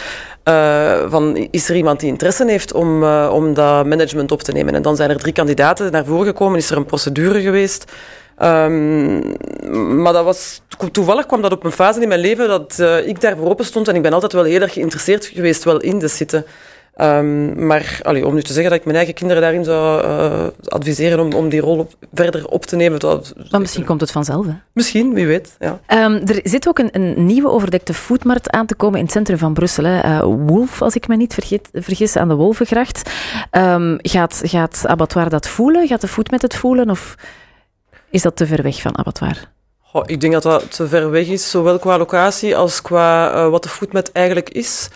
van, 1.10 1.36
is 1.50 1.68
er 1.68 1.76
iemand 1.76 2.00
die 2.00 2.08
interesse 2.08 2.44
heeft 2.46 2.72
om, 2.72 3.04
om 3.14 3.54
dat 3.54 3.86
management 3.86 4.32
op 4.32 4.42
te 4.42 4.52
nemen? 4.52 4.74
En 4.74 4.82
dan 4.82 4.96
zijn 4.96 5.10
er 5.10 5.18
drie 5.18 5.32
kandidaten 5.32 5.92
naar 5.92 6.04
voren 6.04 6.26
gekomen, 6.26 6.58
is 6.58 6.70
er 6.70 6.76
een 6.76 6.86
procedure 6.86 7.40
geweest. 7.40 7.92
Um, 8.44 10.02
maar 10.02 10.12
dat 10.12 10.24
was, 10.24 10.62
toevallig 10.92 11.26
kwam 11.26 11.42
dat 11.42 11.52
op 11.52 11.64
een 11.64 11.72
fase 11.72 12.00
in 12.00 12.08
mijn 12.08 12.20
leven 12.20 12.48
dat 12.48 12.76
uh, 12.80 13.06
ik 13.06 13.20
daarvoor 13.20 13.48
open 13.48 13.64
stond. 13.64 13.88
En 13.88 13.94
ik 13.94 14.02
ben 14.02 14.12
altijd 14.12 14.32
wel 14.32 14.44
heel 14.44 14.60
erg 14.60 14.72
geïnteresseerd 14.72 15.26
geweest 15.26 15.64
wel 15.64 15.80
in 15.80 15.98
de 15.98 16.08
zitten. 16.08 16.44
Um, 17.00 17.66
maar 17.66 18.00
allee, 18.02 18.26
om 18.26 18.34
nu 18.34 18.42
te 18.42 18.52
zeggen 18.52 18.70
dat 18.70 18.78
ik 18.78 18.84
mijn 18.84 18.96
eigen 18.96 19.14
kinderen 19.14 19.42
daarin 19.42 19.64
zou 19.64 20.04
uh, 20.04 20.46
adviseren 20.68 21.20
om, 21.20 21.32
om 21.32 21.48
die 21.48 21.60
rol 21.60 21.78
op, 21.78 21.92
verder 22.14 22.46
op 22.48 22.66
te 22.66 22.76
nemen. 22.76 23.00
Dat, 23.00 23.34
maar 23.50 23.60
misschien 23.60 23.84
komt 23.84 24.00
het 24.00 24.10
vanzelf, 24.10 24.46
hè? 24.46 24.52
Misschien, 24.72 25.14
wie 25.14 25.26
weet. 25.26 25.56
Ja. 25.58 25.80
Um, 26.04 26.14
er 26.26 26.40
zit 26.42 26.68
ook 26.68 26.78
een, 26.78 26.88
een, 26.92 27.26
nieuwe 27.26 27.48
overdekte 27.48 27.94
foodmarkt 27.94 28.50
aan 28.50 28.66
te 28.66 28.74
komen 28.74 28.98
in 28.98 29.04
het 29.04 29.14
centrum 29.14 29.38
van 29.38 29.54
Brussel. 29.54 29.84
Hè. 29.84 30.04
Uh, 30.04 30.20
Wolf, 30.46 30.82
als 30.82 30.94
ik 30.94 31.08
me 31.08 31.16
niet 31.16 31.34
vergeet, 31.34 31.68
vergis, 31.72 32.16
aan 32.16 32.28
de 32.28 32.34
Wolvengracht. 32.34 33.10
Um, 33.50 33.98
gaat, 34.02 34.40
gaat 34.44 34.84
Abattoir 34.86 35.28
dat 35.28 35.48
voelen? 35.48 35.86
Gaat 35.86 36.00
de 36.00 36.08
food 36.08 36.30
met 36.30 36.42
het 36.42 36.54
voelen? 36.54 36.90
Of 36.90 37.14
is 38.12 38.22
dat 38.22 38.36
te 38.36 38.46
ver 38.46 38.62
weg 38.62 38.80
van 38.80 38.98
Abattoir? 38.98 39.50
Ik 40.06 40.20
denk 40.20 40.32
dat 40.32 40.42
dat 40.42 40.76
te 40.76 40.88
ver 40.88 41.10
weg 41.10 41.26
is, 41.26 41.50
zowel 41.50 41.78
qua 41.78 41.98
locatie 41.98 42.56
als 42.56 42.82
qua 42.82 43.34
uh, 43.34 43.48
wat 43.48 43.62
de 43.62 43.68
foodmet 43.68 44.12
eigenlijk 44.12 44.50
is. 44.50 44.88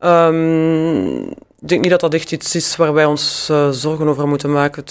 Um, 0.00 1.34
ik 1.64 1.70
denk 1.70 1.82
niet 1.82 1.90
dat 1.90 2.00
dat 2.00 2.14
echt 2.14 2.32
iets 2.32 2.54
is 2.54 2.76
waar 2.76 2.92
wij 2.92 3.04
ons 3.04 3.48
uh, 3.50 3.68
zorgen 3.70 4.08
over 4.08 4.28
moeten 4.28 4.52
maken. 4.52 4.84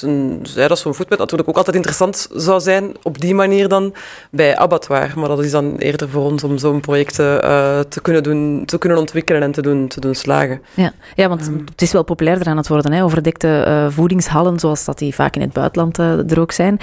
Ja, 0.44 0.68
dat 0.68 0.80
zo'n 0.80 0.94
voetbed 0.94 1.20
natuurlijk 1.20 1.50
ook 1.50 1.58
altijd 1.58 1.76
interessant 1.76 2.28
zou 2.36 2.60
zijn, 2.60 2.92
op 3.04 3.22
die 3.22 3.36
manier 3.36 3.68
dan, 3.68 3.94
bij 4.32 4.58
abattoir. 4.58 5.12
Maar 5.16 5.28
dat 5.28 5.44
is 5.44 5.52
dan 5.52 5.76
eerder 5.78 6.10
voor 6.10 6.24
ons 6.24 6.44
om 6.44 6.58
zo'n 6.58 6.80
project 6.80 7.20
uh, 7.20 7.80
te, 7.80 8.02
kunnen 8.02 8.24
doen, 8.24 8.64
te 8.66 8.78
kunnen 8.78 8.98
ontwikkelen 8.98 9.42
en 9.42 9.52
te 9.52 9.62
doen, 9.62 9.88
te 9.88 10.00
doen 10.00 10.16
slagen. 10.16 10.62
Ja, 10.74 10.94
ja 11.16 11.30
want 11.30 11.48
um, 11.48 11.64
het 11.72 11.82
is 11.82 11.92
wel 11.92 12.04
populairder 12.04 12.48
aan 12.48 12.58
het 12.58 12.68
worden, 12.68 12.92
hè? 12.92 13.04
overdekte 13.04 13.66
uh, 13.68 13.88
voedingshallen, 13.90 14.60
zoals 14.60 14.86
dat 14.86 14.98
die 14.98 15.16
vaak 15.16 15.36
in 15.36 15.42
het 15.42 15.54
buitenland 15.54 15.98
er 15.98 16.40
ook 16.40 16.52
zijn. 16.52 16.80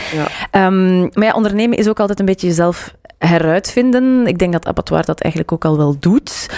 Ja. 0.52 0.66
Um, 0.66 1.00
maar 1.12 1.26
ja, 1.26 1.32
ondernemen 1.32 1.78
is 1.78 1.88
ook 1.88 2.00
altijd 2.00 2.20
een 2.20 2.26
beetje 2.26 2.46
jezelf 2.46 2.94
heruitvinden. 3.18 4.26
Ik 4.26 4.38
denk 4.38 4.52
dat 4.52 4.66
abattoir 4.66 5.04
dat 5.04 5.20
eigenlijk 5.20 5.52
ook 5.52 5.64
al 5.64 5.76
wel 5.76 5.96
doet. 6.00 6.48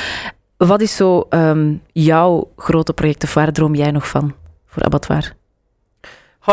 Wat 0.56 0.80
is 0.80 0.96
zo 0.96 1.26
um, 1.30 1.82
jouw 1.92 2.52
grote 2.56 2.92
project 2.92 3.24
of 3.24 3.34
waar 3.34 3.52
droom 3.52 3.74
jij 3.74 3.90
nog 3.90 4.08
van 4.08 4.34
voor 4.66 4.82
Abattoir? 4.82 5.34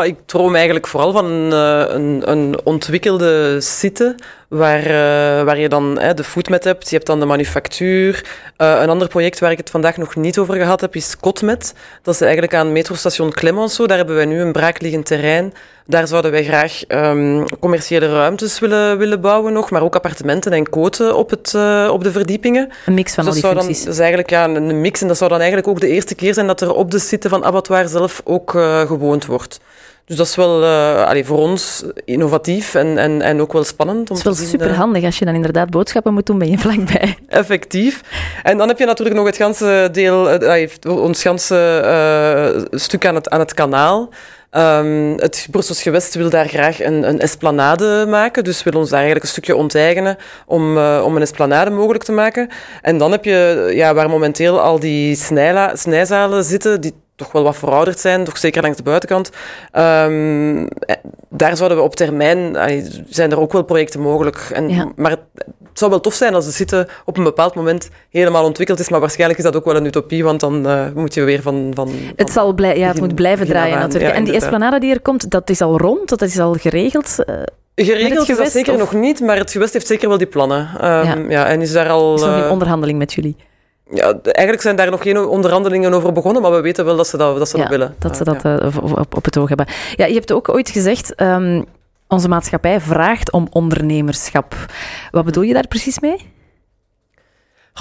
Ik 0.04 0.18
droom 0.26 0.56
eigenlijk 0.56 0.88
vooral 0.88 1.12
van 1.12 1.26
een, 1.26 1.52
een, 1.96 2.32
een 2.32 2.66
ontwikkelde 2.66 3.62
site 3.62 4.16
waar, 4.50 4.82
uh, 4.82 5.44
waar 5.44 5.60
je 5.60 5.70
dan 5.70 6.00
hè, 6.00 6.14
de 6.14 6.24
foodmet 6.24 6.64
hebt. 6.64 6.90
Je 6.90 6.96
hebt 6.96 7.08
dan 7.08 7.20
de 7.20 7.26
manufactuur. 7.26 8.26
Uh, 8.58 8.80
een 8.82 8.90
ander 8.90 9.08
project 9.08 9.40
waar 9.40 9.52
ik 9.52 9.58
het 9.58 9.70
vandaag 9.70 9.98
nog 9.98 10.16
niet 10.16 10.38
over 10.38 10.56
gehad 10.56 10.82
heb, 10.82 10.96
is 10.96 11.18
Kotmet. 11.18 11.74
Dat 12.02 12.14
is 12.14 12.22
eigenlijk 12.22 12.54
aan 12.54 12.72
metrostation 12.72 13.32
Clemenceau. 13.32 13.88
Daar 13.88 13.98
hebben 13.98 14.16
wij 14.16 14.26
nu 14.26 14.42
een 14.42 14.52
braakliggend 14.52 15.06
terrein. 15.06 15.54
Daar 15.86 16.08
zouden 16.08 16.32
wij 16.32 16.44
graag 16.44 16.82
um, 16.88 17.46
commerciële 17.60 18.12
ruimtes 18.12 18.60
willen, 18.60 18.98
willen 18.98 19.22
bouwen 19.22 19.54
nog, 19.54 19.72
maar 19.72 19.84
ook 19.84 19.96
appartementen 19.96 20.52
en 20.52 20.70
koten 20.70 21.16
op, 21.16 21.30
het, 21.30 21.54
uh, 21.56 21.90
op 21.92 22.04
de 22.04 22.12
verdiepingen. 22.12 22.70
Een 22.86 22.94
mix 22.94 23.14
van 23.14 23.26
dus 23.26 23.34
al 23.34 23.42
die. 23.42 23.60
Dan, 23.60 23.68
dat 23.68 23.88
is 23.88 24.00
eigenlijk 24.00 24.30
ja, 24.30 24.44
een 24.44 24.82
mix 24.82 25.02
en 25.02 25.08
dat 25.08 25.18
zou 25.18 25.30
dan 25.30 25.40
eigenlijk 25.40 25.70
ook 25.70 25.80
de 25.80 25.88
eerste 25.88 26.16
keer 26.16 26.34
zijn 26.34 26.48
dat 26.48 26.62
er 26.62 26.74
op 26.74 26.92
de 26.92 27.00
site 27.00 27.30
van 27.30 27.46
Abattoir 27.46 27.88
zelf 27.88 28.22
ook 28.24 28.52
gewoond 28.88 29.26
wordt. 29.26 29.60
Dus 30.06 30.18
dat 30.18 30.28
is 30.28 30.36
wel 30.36 30.64
uh, 30.64 31.06
allee, 31.06 31.26
voor 31.26 31.38
ons 31.38 31.84
innovatief 32.06 32.76
en, 32.76 32.98
en, 32.98 33.22
en 33.22 33.42
ook 33.42 33.54
wel 33.54 33.64
spannend. 33.64 34.10
Om 34.10 34.18
het 34.18 34.26
is 34.26 34.40
wel 34.40 34.48
super 34.48 34.74
handig 34.74 35.04
als 35.04 35.20
je 35.20 35.26
dan 35.26 35.36
inderdaad 35.36 35.70
boodschappen 35.70 36.14
moet 36.14 36.26
doen, 36.26 36.38
ben 36.38 36.50
je 36.50 36.58
vlakbij. 36.68 37.18
Effectief. 37.28 38.02
En 38.44 38.58
dan 38.58 38.68
heb 38.68 38.80
je 38.80 38.86
natuurlijk 38.86 39.18
nog 39.18 39.26
het 39.26 39.36
ganse 39.36 39.90
deel, 39.92 40.44
uh, 40.44 40.68
ons 40.84 41.22
ganse 41.22 41.82
uh, 42.72 42.80
stuk 42.80 43.06
aan 43.06 43.16
het, 43.16 43.30
aan 43.30 43.40
het 43.40 43.54
kanaal. 43.54 44.10
Um, 44.52 45.14
het 45.18 45.48
Brussels 45.52 45.82
gewest 45.82 46.16
wil 46.16 46.30
daar 46.30 46.48
graag 46.48 46.84
een, 46.84 47.10
een 47.10 47.20
esplanade 47.20 48.06
maken, 48.08 48.44
dus 48.44 48.64
wil 48.64 48.80
ons 48.80 48.90
daar 48.90 49.00
eigenlijk 49.00 49.26
een 49.26 49.32
stukje 49.32 49.56
onteigenen 49.56 50.18
om, 50.46 50.78
uh, 50.78 51.02
om 51.06 51.16
een 51.16 51.22
esplanade 51.22 51.70
mogelijk 51.70 52.04
te 52.04 52.12
maken. 52.12 52.50
En 52.82 52.98
dan 52.98 53.12
heb 53.12 53.26
je, 53.26 53.72
ja, 53.74 53.94
waar 53.94 54.10
momenteel 54.10 54.60
al 54.60 54.80
die 54.80 55.16
snijla, 55.16 55.76
snijzalen 55.76 56.44
zitten, 56.44 56.82
die 56.82 56.94
toch 57.20 57.32
wel 57.32 57.44
wat 57.44 57.58
verouderd 57.58 58.00
zijn, 58.00 58.24
toch 58.24 58.38
zeker 58.38 58.62
langs 58.62 58.78
de 58.78 58.84
buitenkant. 58.84 59.30
Um, 59.74 60.68
daar 61.30 61.58
zouden 61.58 61.78
we 61.78 61.84
op 61.84 61.96
termijn, 61.96 62.58
zijn 63.10 63.32
er 63.32 63.40
ook 63.40 63.54
wel 63.54 63.64
projecten 63.64 64.00
mogelijk. 64.00 64.50
En, 64.54 64.70
ja. 64.70 64.92
Maar 64.96 65.12
het, 65.12 65.20
het, 65.36 65.48
zou 65.74 65.92
wel 65.92 66.00
tof 66.00 66.14
zijn 66.14 66.34
als 66.34 66.46
de 66.46 66.52
zitten 66.52 66.88
op 67.06 67.18
een 67.18 67.24
bepaald 67.24 67.56
moment 67.56 67.90
helemaal 68.10 68.44
ontwikkeld 68.44 68.80
is, 68.80 68.90
maar 68.90 69.00
waarschijnlijk 69.00 69.40
is 69.40 69.46
dat 69.46 69.56
ook 69.56 69.66
wel 69.66 69.76
een 69.76 69.86
utopie, 69.86 70.24
want 70.24 70.40
dan 70.40 70.68
uh, 70.68 70.86
moet 70.96 71.14
je 71.14 71.24
weer 71.24 71.42
van... 71.42 71.72
van, 71.74 71.90
van 71.90 71.98
het, 72.16 72.32
zal 72.32 72.54
blij, 72.54 72.78
ja, 72.78 72.88
het 72.88 73.00
moet 73.00 73.16
blijven 73.16 73.48
draaien 73.48 73.76
aan. 73.76 73.82
natuurlijk. 73.82 74.12
Ja, 74.12 74.18
en 74.18 74.24
die 74.24 74.34
esplanade 74.34 74.80
die 74.80 74.94
er 74.94 75.02
komt, 75.02 75.30
dat 75.30 75.50
is 75.50 75.62
al 75.62 75.78
rond, 75.78 76.10
dat 76.10 76.22
is 76.22 76.40
al 76.40 76.54
geregeld? 76.54 77.16
Uh, 77.26 77.36
Geregeld 77.76 78.26
gewest, 78.26 78.30
is 78.30 78.38
dat 78.38 78.52
zeker 78.52 78.74
of? 78.74 78.80
nog 78.80 78.94
niet, 78.94 79.20
maar 79.20 79.38
het 79.38 79.52
gewest 79.52 79.74
heeft 79.74 79.88
zeker 79.88 80.08
wel 80.08 80.18
die 80.18 80.28
plannen. 80.28 80.60
Um, 80.60 81.06
Ja. 81.06 81.16
ja. 81.30 81.46
en 81.46 81.62
is 81.62 81.72
daar 81.72 81.90
al... 81.90 82.16
is 82.16 82.22
nog 82.22 82.44
in 82.44 82.50
onderhandeling 82.50 82.98
met 82.98 83.14
jullie? 83.14 83.36
Ja, 83.90 84.20
eigenlijk 84.22 84.62
zijn 84.62 84.76
daar 84.76 84.92
nog 84.92 85.02
geen 85.02 85.18
onderhandelingen 85.18 85.94
over 85.94 86.12
begonnen, 86.12 86.42
maar 86.42 86.52
we 86.52 86.62
weten 86.62 86.86
wel 86.86 86.96
dat 86.96 87.08
ze 87.08 87.18
dat, 87.18 87.38
dat, 87.38 87.50
ze 87.50 87.58
dat 87.58 87.68
willen. 87.68 87.96
Dat 88.00 88.18
ze 88.18 88.24
Uh, 88.26 88.34
dat 88.34 88.44
ja. 88.44 88.60
eh, 88.60 88.92
op, 89.16 89.26
het 89.26 89.38
oog 89.38 89.48
hebben. 89.48 89.68
Ja, 89.96 90.06
je 90.06 90.14
hebt 90.14 90.34
ook 90.34 90.50
ooit 90.50 90.70
gezegd, 90.70 91.16
ehm, 91.16 91.62
onze 92.08 92.28
maatschappij 92.28 92.82
vraagt 92.82 93.32
om 93.32 93.48
ondernemerschap. 93.52 94.56
Wat 95.12 95.26
bedoel 95.26 95.44
je 95.44 95.54
daar 95.54 95.68
precies 95.68 96.00
mee? 96.00 96.32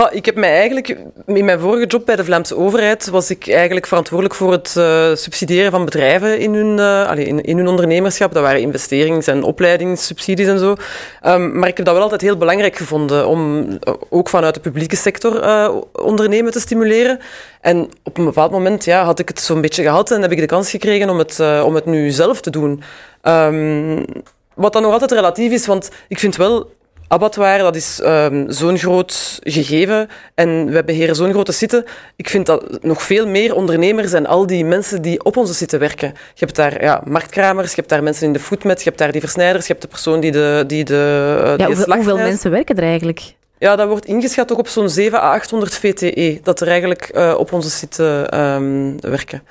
Ik 0.07 0.25
heb 0.25 0.35
mij 0.35 0.59
eigenlijk, 0.59 0.97
in 1.27 1.45
mijn 1.45 1.61
vorige 1.61 1.87
job 1.87 2.07
bij 2.07 2.17
de 2.17 2.25
Vlaamse 2.25 2.57
overheid, 2.57 3.09
was 3.09 3.31
ik 3.31 3.49
eigenlijk 3.49 3.87
verantwoordelijk 3.87 4.35
voor 4.35 4.53
het 4.53 4.77
eh, 4.77 5.15
subsidiëren 5.15 5.71
van 5.71 5.85
bedrijven 5.85 6.39
in 6.39 6.55
hun, 6.55 6.79
eh, 6.79 7.27
in, 7.27 7.57
hun 7.57 7.69
ondernemerschap. 7.69 8.33
Dat 8.33 8.43
waren 8.43 8.61
investerings- 8.61 9.27
en 9.27 9.43
opleidingssubsidies 9.43 10.47
en 10.47 10.59
zo. 10.59 10.75
Ehm, 11.23 11.59
maar 11.59 11.69
ik 11.69 11.77
heb 11.77 11.87
dat 11.87 11.95
wel 11.95 12.03
altijd 12.03 12.21
heel 12.21 12.37
belangrijk 12.37 12.77
gevonden 12.77 13.27
om 13.27 13.67
eh, 13.81 13.95
ook 14.09 14.29
vanuit 14.29 14.55
de 14.55 14.61
publieke 14.61 14.97
sector 14.97 15.43
ondernemen 15.93 16.53
te 16.53 16.61
stimuleren. 16.61 17.19
En 17.61 17.89
op 18.05 18.19
een 18.19 18.25
bepaald 18.25 18.51
moment 18.51 18.85
ja, 18.85 19.05
had 19.05 19.19
ik 19.19 19.29
het 19.29 19.41
zo'n 19.41 19.61
beetje 19.61 19.83
gehad 19.83 20.11
en 20.11 20.23
heb 20.23 20.33
ik 20.33 20.39
de 20.39 20.47
kans 20.47 20.71
gekregen 20.71 21.11
om 21.11 21.19
het, 21.19 21.41
om 21.65 21.75
het 21.75 21.85
nu 21.85 22.11
zelf 22.11 22.41
te 22.41 22.51
doen. 22.51 22.83
Ehm, 23.23 24.05
wat 24.55 24.73
dan 24.73 24.83
nog 24.83 24.93
altijd 24.93 25.13
relatief 25.13 25.53
is, 25.53 25.67
want 25.67 25.91
ik 26.09 26.19
vind 26.19 26.37
wel 26.37 26.77
abattoir, 27.09 27.59
dat 27.59 27.77
is 27.77 28.01
ehm, 28.01 28.51
zo'n 28.51 28.79
groot 28.79 29.39
gegeven 29.43 30.09
en 30.35 30.71
we 30.71 30.85
beheren 30.85 31.15
zo'n 31.15 31.33
grote 31.33 31.53
site. 31.53 31.87
Ik 32.17 32.29
vind 32.29 32.47
dat 32.47 32.83
nog 32.83 33.03
veel 33.03 33.27
meer 33.27 33.55
ondernemers 33.55 34.13
en 34.13 34.27
al 34.27 34.47
die 34.47 34.65
mensen 34.65 35.03
die 35.03 35.25
op 35.25 35.37
onze 35.37 35.55
site 35.55 35.79
werken. 35.79 36.09
Je 36.09 36.45
hebt 36.45 36.57
daar 36.57 36.83
ja, 36.83 37.03
marktkramers, 37.05 37.71
je 37.71 37.77
hebt 37.77 37.89
daar 37.89 38.03
mensen 38.03 38.27
in 38.27 38.33
de 38.33 38.39
foodmet, 38.39 38.79
je 38.79 38.85
hebt 38.85 38.99
daar 38.99 39.13
die 39.13 39.21
versnijders, 39.21 39.67
je 39.67 39.73
hebt 39.73 39.85
de 39.85 39.91
persoon 39.91 40.21
die 40.21 40.33
de, 40.33 40.65
die 40.67 40.85
de, 40.85 41.41
eh, 41.45 41.57
Ja, 41.57 41.95
hoeveel, 41.95 42.17
mensen 42.17 42.51
werken 42.51 42.77
er 42.77 42.83
eigenlijk? 42.83 43.35
Ja, 43.59 43.77
dat 43.77 43.89
wordt 43.89 44.07
ingeschat 44.07 44.53
ook 44.53 44.59
op 44.59 44.69
zo'n 44.69 44.89
7 44.89 45.19
à 45.19 45.33
800 45.33 45.75
VTE, 45.75 46.41
dat 46.43 46.61
er 46.61 46.69
eigenlijk 46.69 47.03
eh, 47.03 47.35
op 47.39 47.53
onze 47.53 47.71
site 47.71 48.27
ehm, 48.31 48.97
werken. 49.01 49.43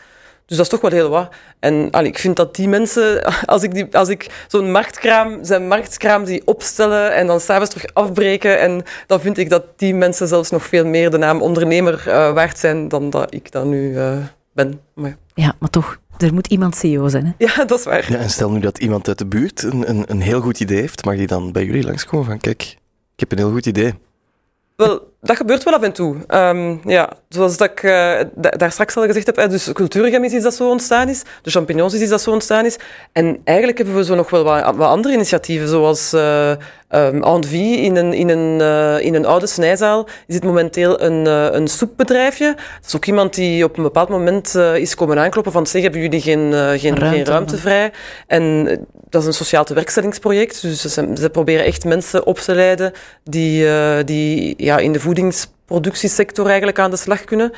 Dus 0.48 0.58
dat 0.58 0.66
is 0.66 0.72
toch 0.72 0.82
wel 0.82 0.92
heel 0.92 1.10
wat. 1.10 1.30
En 1.60 1.88
allee, 1.92 2.10
ik 2.10 2.18
vind 2.18 2.36
dat 2.36 2.56
die 2.56 2.68
mensen, 2.68 3.24
als 3.46 3.64
ik, 3.64 3.74
die, 3.74 3.88
als 3.92 4.10
ik 4.10 4.46
zo'n 4.48 4.72
marktkraam, 4.72 5.44
zijn 5.44 5.68
marktkraam 5.68 6.24
die 6.24 6.42
opstellen 6.46 7.14
en 7.14 7.28
dan 7.28 7.40
s'avonds 7.40 7.70
terug 7.70 7.94
afbreken, 7.94 8.60
en 8.60 8.84
dan 9.08 9.20
vind 9.20 9.38
ik 9.38 9.50
dat 9.50 9.64
die 9.76 9.96
mensen 9.96 10.28
zelfs 10.28 10.50
nog 10.50 10.66
veel 10.66 10.86
meer 10.86 11.10
de 11.10 11.18
naam 11.18 11.42
ondernemer 11.42 12.08
eh, 12.08 12.34
waard 12.34 12.58
zijn 12.58 12.88
dan 12.88 13.10
dat 13.10 13.34
ik 13.34 13.52
dat 13.52 13.66
nu 13.66 13.98
eh, 13.98 14.18
ben. 14.54 14.80
Maar 14.94 15.10
ja. 15.10 15.16
Ja, 15.34 15.56
maar 15.60 15.70
toch, 15.70 15.98
er 16.18 16.34
moet 16.34 16.48
iemand 16.48 16.76
CEO 16.76 17.08
zijn. 17.08 17.26
Hè? 17.26 17.46
ja, 17.46 17.66
dat 17.66 17.80
is 17.80 17.86
waar. 17.86 18.12
Ja, 18.12 18.18
en 18.18 18.30
stel 18.30 18.52
nu 18.52 18.60
dat 18.60 18.78
iemand 18.78 19.08
uit 19.08 19.18
de 19.18 19.26
buurt 19.26 19.64
een, 19.64 19.90
een, 19.90 20.04
een 20.08 20.22
heel 20.22 20.42
goed 20.42 20.60
idee 20.60 20.80
heeft, 20.80 21.06
mag 21.06 21.16
die 21.16 21.28
dan 21.28 21.52
bij 21.52 21.66
jullie 21.66 21.84
langskomen 21.84 22.26
van 22.26 22.38
kijk, 22.38 22.62
ik 23.14 23.20
heb 23.20 23.32
een 23.32 23.38
heel 23.38 23.52
goed 23.52 23.66
idee. 23.66 23.94
Wel, 24.76 25.14
dat 25.22 25.38
gebeurt 25.38 25.64
wel 25.64 25.74
af 25.74 25.82
en 25.82 25.92
toe. 25.92 26.16
Ehm, 26.28 26.76
ja, 26.90 27.10
zoals 27.30 27.58
dat 27.58 27.70
ik 27.72 27.84
eh, 27.84 28.20
da- 28.36 28.50
daar 28.50 28.72
straks 28.72 28.96
al 28.96 29.06
gezegd 29.06 29.26
heb, 29.26 29.36
hè, 29.36 29.48
dus 29.48 29.72
cultuurgem 29.74 30.24
is 30.24 30.32
iets 30.34 30.44
dat 30.44 30.54
zo 30.56 30.70
ontstaan 30.70 31.10
is, 31.10 31.24
de 31.42 31.52
champignons 31.52 31.94
is 31.94 32.02
iets 32.02 32.10
dat 32.10 32.22
zo 32.22 32.32
ontstaan 32.32 32.66
is. 32.66 32.78
En 33.12 33.38
eigenlijk 33.44 33.78
hebben 33.78 33.96
we 33.96 34.04
zo 34.04 34.16
nog 34.16 34.30
wel 34.30 34.44
wat, 34.44 34.76
wat 34.76 34.88
andere 34.90 35.14
initiatieven, 35.14 35.68
zoals 35.68 36.14
eh 36.14 36.52
um, 36.92 37.24
Envie 37.24 37.78
in 37.78 37.96
een, 37.96 38.14
in, 38.14 38.30
een, 38.30 38.62
eh, 38.62 39.06
in 39.06 39.16
een 39.16 39.26
oude 39.26 39.48
snijzaal 39.48 40.08
zit 40.28 40.44
momenteel 40.44 41.02
een, 41.02 41.28
eh, 41.28 41.48
een 41.52 41.68
soepbedrijfje. 41.68 42.46
Dat 42.56 42.86
is 42.88 42.96
ook 42.96 43.06
iemand 43.06 43.34
die 43.36 43.64
op 43.64 43.78
een 43.78 43.84
bepaald 43.84 44.10
moment 44.10 44.56
eh, 44.56 44.76
is 44.76 44.96
komen 44.96 45.20
aankloppen 45.20 45.52
van 45.52 45.68
zeg, 45.68 45.82
hebben 45.82 46.02
jullie 46.02 46.22
geen, 46.22 46.54
eh, 46.54 46.70
geen, 46.70 46.96
Ruimte, 46.98 47.16
geen 47.16 47.26
ruimte 47.26 47.58
vrij? 47.58 47.92
En 48.28 48.68
eh, 48.68 48.78
dat 49.10 49.22
is 49.22 49.28
een 49.28 49.34
sociaal 49.34 49.64
tewerkstellingsproject, 49.64 50.62
dus 50.62 50.82
ze, 50.82 51.12
ze 51.20 51.30
proberen 51.30 51.66
echt 51.66 51.86
mensen 51.86 52.26
op 52.26 52.38
te 52.40 52.56
leiden 52.56 52.92
die, 53.24 53.68
eh, 53.70 53.98
die 54.06 54.54
ja, 54.58 54.78
in 54.78 54.92
de 54.92 55.00
voedingsproductiesector 55.08 56.46
eigenlijk 56.46 56.80
aan 56.80 56.92
de 56.92 56.98
slag 56.98 57.24
kunnen. 57.24 57.52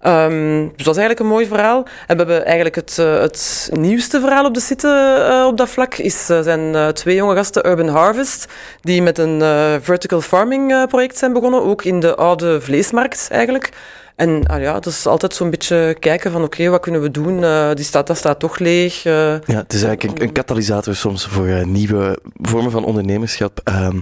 Ehm, 0.00 0.68
dus 0.76 0.84
dat 0.84 0.96
is 0.96 1.00
eigenlijk 1.00 1.20
een 1.20 1.34
mooi 1.36 1.46
verhaal. 1.46 1.78
En 2.06 2.16
we 2.16 2.22
hebben 2.22 2.44
eigenlijk 2.44 2.74
het, 2.74 2.98
eh, 2.98 3.20
het 3.20 3.70
nieuwste 3.72 4.20
verhaal 4.20 4.44
op 4.44 4.54
de 4.54 4.60
site 4.60 4.88
eh, 4.88 5.46
op 5.46 5.56
dat 5.56 5.68
vlak. 5.68 5.94
Is, 5.94 6.30
eh, 6.30 6.40
zijn 6.40 6.94
twee 6.94 7.14
jonge 7.14 7.34
gasten, 7.34 7.66
Urban 7.66 7.88
Harvest, 7.88 8.46
die 8.80 9.02
met 9.02 9.18
een 9.18 9.40
vertical 9.82 10.20
farming 10.20 10.86
project 10.88 11.18
zijn 11.18 11.32
begonnen. 11.32 11.62
Ook 11.62 11.84
in 11.84 12.00
de 12.00 12.14
oude 12.14 12.60
vleesmarkt 12.60 13.28
eigenlijk. 13.30 13.70
En 14.16 14.46
ah 14.46 14.60
ja, 14.60 14.72
dat 14.72 14.86
is 14.86 15.06
altijd 15.06 15.34
zo'n 15.34 15.50
beetje 15.50 15.96
kijken 16.00 16.32
van 16.32 16.42
oké, 16.42 16.68
wat 16.68 16.80
kunnen 16.80 17.02
we 17.02 17.10
doen? 17.10 17.44
Eh, 17.44 17.70
die 17.74 17.84
staat, 17.84 18.06
dat 18.06 18.16
staat 18.16 18.38
toch 18.38 18.58
leeg. 18.58 19.04
eh. 19.04 19.12
Ja, 19.40 19.56
het 19.56 19.72
is 19.72 19.82
eigenlijk 19.82 20.18
een, 20.20 20.26
een 20.26 20.32
katalysator 20.32 20.94
soms 20.94 21.26
voor 21.26 21.46
eh, 21.46 21.64
nieuwe 21.64 22.18
vormen 22.40 22.70
van 22.70 22.84
ondernemerschap 22.84 23.60
ehm, 23.64 23.98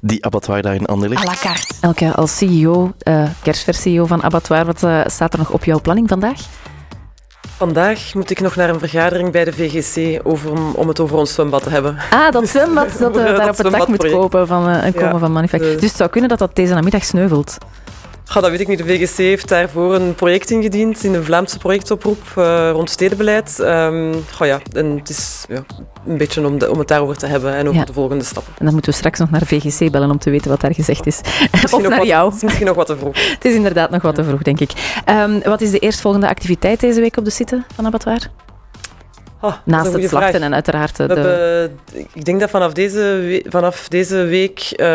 die 0.00 0.24
abattoir 0.24 0.62
daar 0.62 0.74
in 0.74 0.86
Anderlecht. 0.86 1.22
À 1.22 1.26
la 1.26 1.34
carte. 1.40 1.74
Elke, 1.80 2.12
als 2.14 2.36
CEO, 2.36 2.92
eh 2.98 3.22
kerstvers-CEO 3.42 4.04
van 4.06 4.22
Abattoir, 4.22 4.64
wat 4.64 4.82
eh, 4.82 5.00
staat 5.06 5.32
er 5.32 5.38
nog 5.38 5.50
op 5.50 5.64
jouw 5.64 5.80
planning 5.80 6.08
vandaag? 6.08 6.40
Vandaag 7.56 8.14
moet 8.14 8.30
ik 8.30 8.40
nog 8.40 8.56
naar 8.56 8.68
een 8.68 8.78
vergadering 8.78 9.30
bij 9.32 9.44
de 9.44 9.52
VGC 9.52 10.20
over, 10.26 10.50
om, 10.74 10.88
het 10.88 11.00
over 11.00 11.16
ons 11.16 11.32
zwembad 11.34 11.62
te 11.62 11.70
hebben. 11.70 11.96
Ah, 12.10 12.30
dat 12.30 12.48
zwembad 12.48 12.98
dat, 12.98 13.16
eh, 13.16 13.24
Dat 13.26 13.36
daar 13.36 13.48
op 13.50 13.56
het 13.56 13.70
dak 13.70 13.88
moet 13.88 14.10
kopen 14.10 14.46
van, 14.46 14.68
eh, 14.68 14.84
en 14.84 14.92
komen 14.94 15.12
Ja, 15.12 15.18
van 15.18 15.32
Manufacture. 15.32 15.72
dus- 15.72 15.80
Dus 15.80 15.88
het 15.88 15.98
zou 15.98 16.10
kunnen 16.10 16.28
dat 16.30 16.38
dat 16.38 16.54
deze 16.56 16.74
namiddag 16.74 17.04
sneuvelt. 17.04 17.56
Ga, 18.28 18.40
dat 18.40 18.50
weet 18.50 18.60
ik 18.60 18.68
niet. 18.68 18.78
De 18.78 18.84
VGC 18.84 19.16
heeft 19.16 19.48
daarvoor 19.48 19.94
een 19.94 20.14
project 20.14 20.50
ingediend 20.50 21.04
in 21.04 21.14
een 21.14 21.24
Vlaamse 21.24 21.58
projectoproep 21.58 22.18
eh, 22.36 22.70
rond 22.72 22.90
stedenbeleid. 22.90 23.54
Goh 24.32 24.46
ja, 24.46 24.60
en 24.72 24.96
het 24.98 25.08
is 25.08 25.44
ja, 25.48 25.64
een 26.06 26.16
beetje 26.16 26.46
om, 26.46 26.58
de, 26.58 26.70
om 26.70 26.78
het 26.78 26.88
daarover 26.88 27.16
te 27.16 27.26
hebben 27.26 27.54
en 27.54 27.66
over 27.68 27.80
Ja. 27.80 27.84
de 27.86 27.92
volgende 27.92 28.24
stappen. 28.24 28.52
En 28.58 28.64
dan 28.64 28.72
moeten 28.74 28.90
we 28.90 28.96
straks 28.96 29.18
nog 29.18 29.30
naar 29.30 29.46
VGC 29.46 29.90
bellen 29.90 30.10
om 30.10 30.18
te 30.18 30.30
weten 30.30 30.50
wat 30.50 30.60
daar 30.60 30.74
gezegd 30.74 31.06
is. 31.06 31.20
Misschien 31.22 31.64
of 31.64 31.70
nog 31.70 31.88
naar 31.88 31.98
wat- 31.98 32.06
jou. 32.08 32.26
Het 32.26 32.36
is 32.36 32.42
misschien 32.42 32.66
nog 32.66 32.76
wat 32.76 32.86
te 32.86 32.96
vroeg. 32.96 33.16
Het 33.34 33.44
is 33.44 33.54
inderdaad 33.54 33.90
nog 33.90 34.02
wat 34.02 34.14
te 34.14 34.24
vroeg, 34.24 34.42
denk 34.42 34.60
ik. 34.60 34.70
Ehm, 35.04 35.40
wat 35.42 35.60
is 35.60 35.70
de 35.70 35.78
eerstvolgende 35.78 36.28
activiteit 36.28 36.80
deze 36.80 37.00
week 37.00 37.16
op 37.16 37.24
de 37.24 37.30
site 37.30 37.62
van 37.74 37.86
Abattoir? 37.86 38.18
Ah, 39.40 39.54
Naast 39.64 39.92
het 39.92 40.08
slachten 40.08 40.30
vraag. 40.30 40.42
en 40.42 40.54
uiteraard 40.54 40.96
de... 40.96 41.02
Hebben, 41.02 41.78
ik 42.12 42.24
denk 42.24 42.40
dat 42.40 42.50
vanaf 42.50 42.72
deze, 42.72 42.98
we- 42.98 43.44
vanaf 43.48 43.88
deze 43.88 44.16
week 44.24 44.58
eh, 44.60 44.86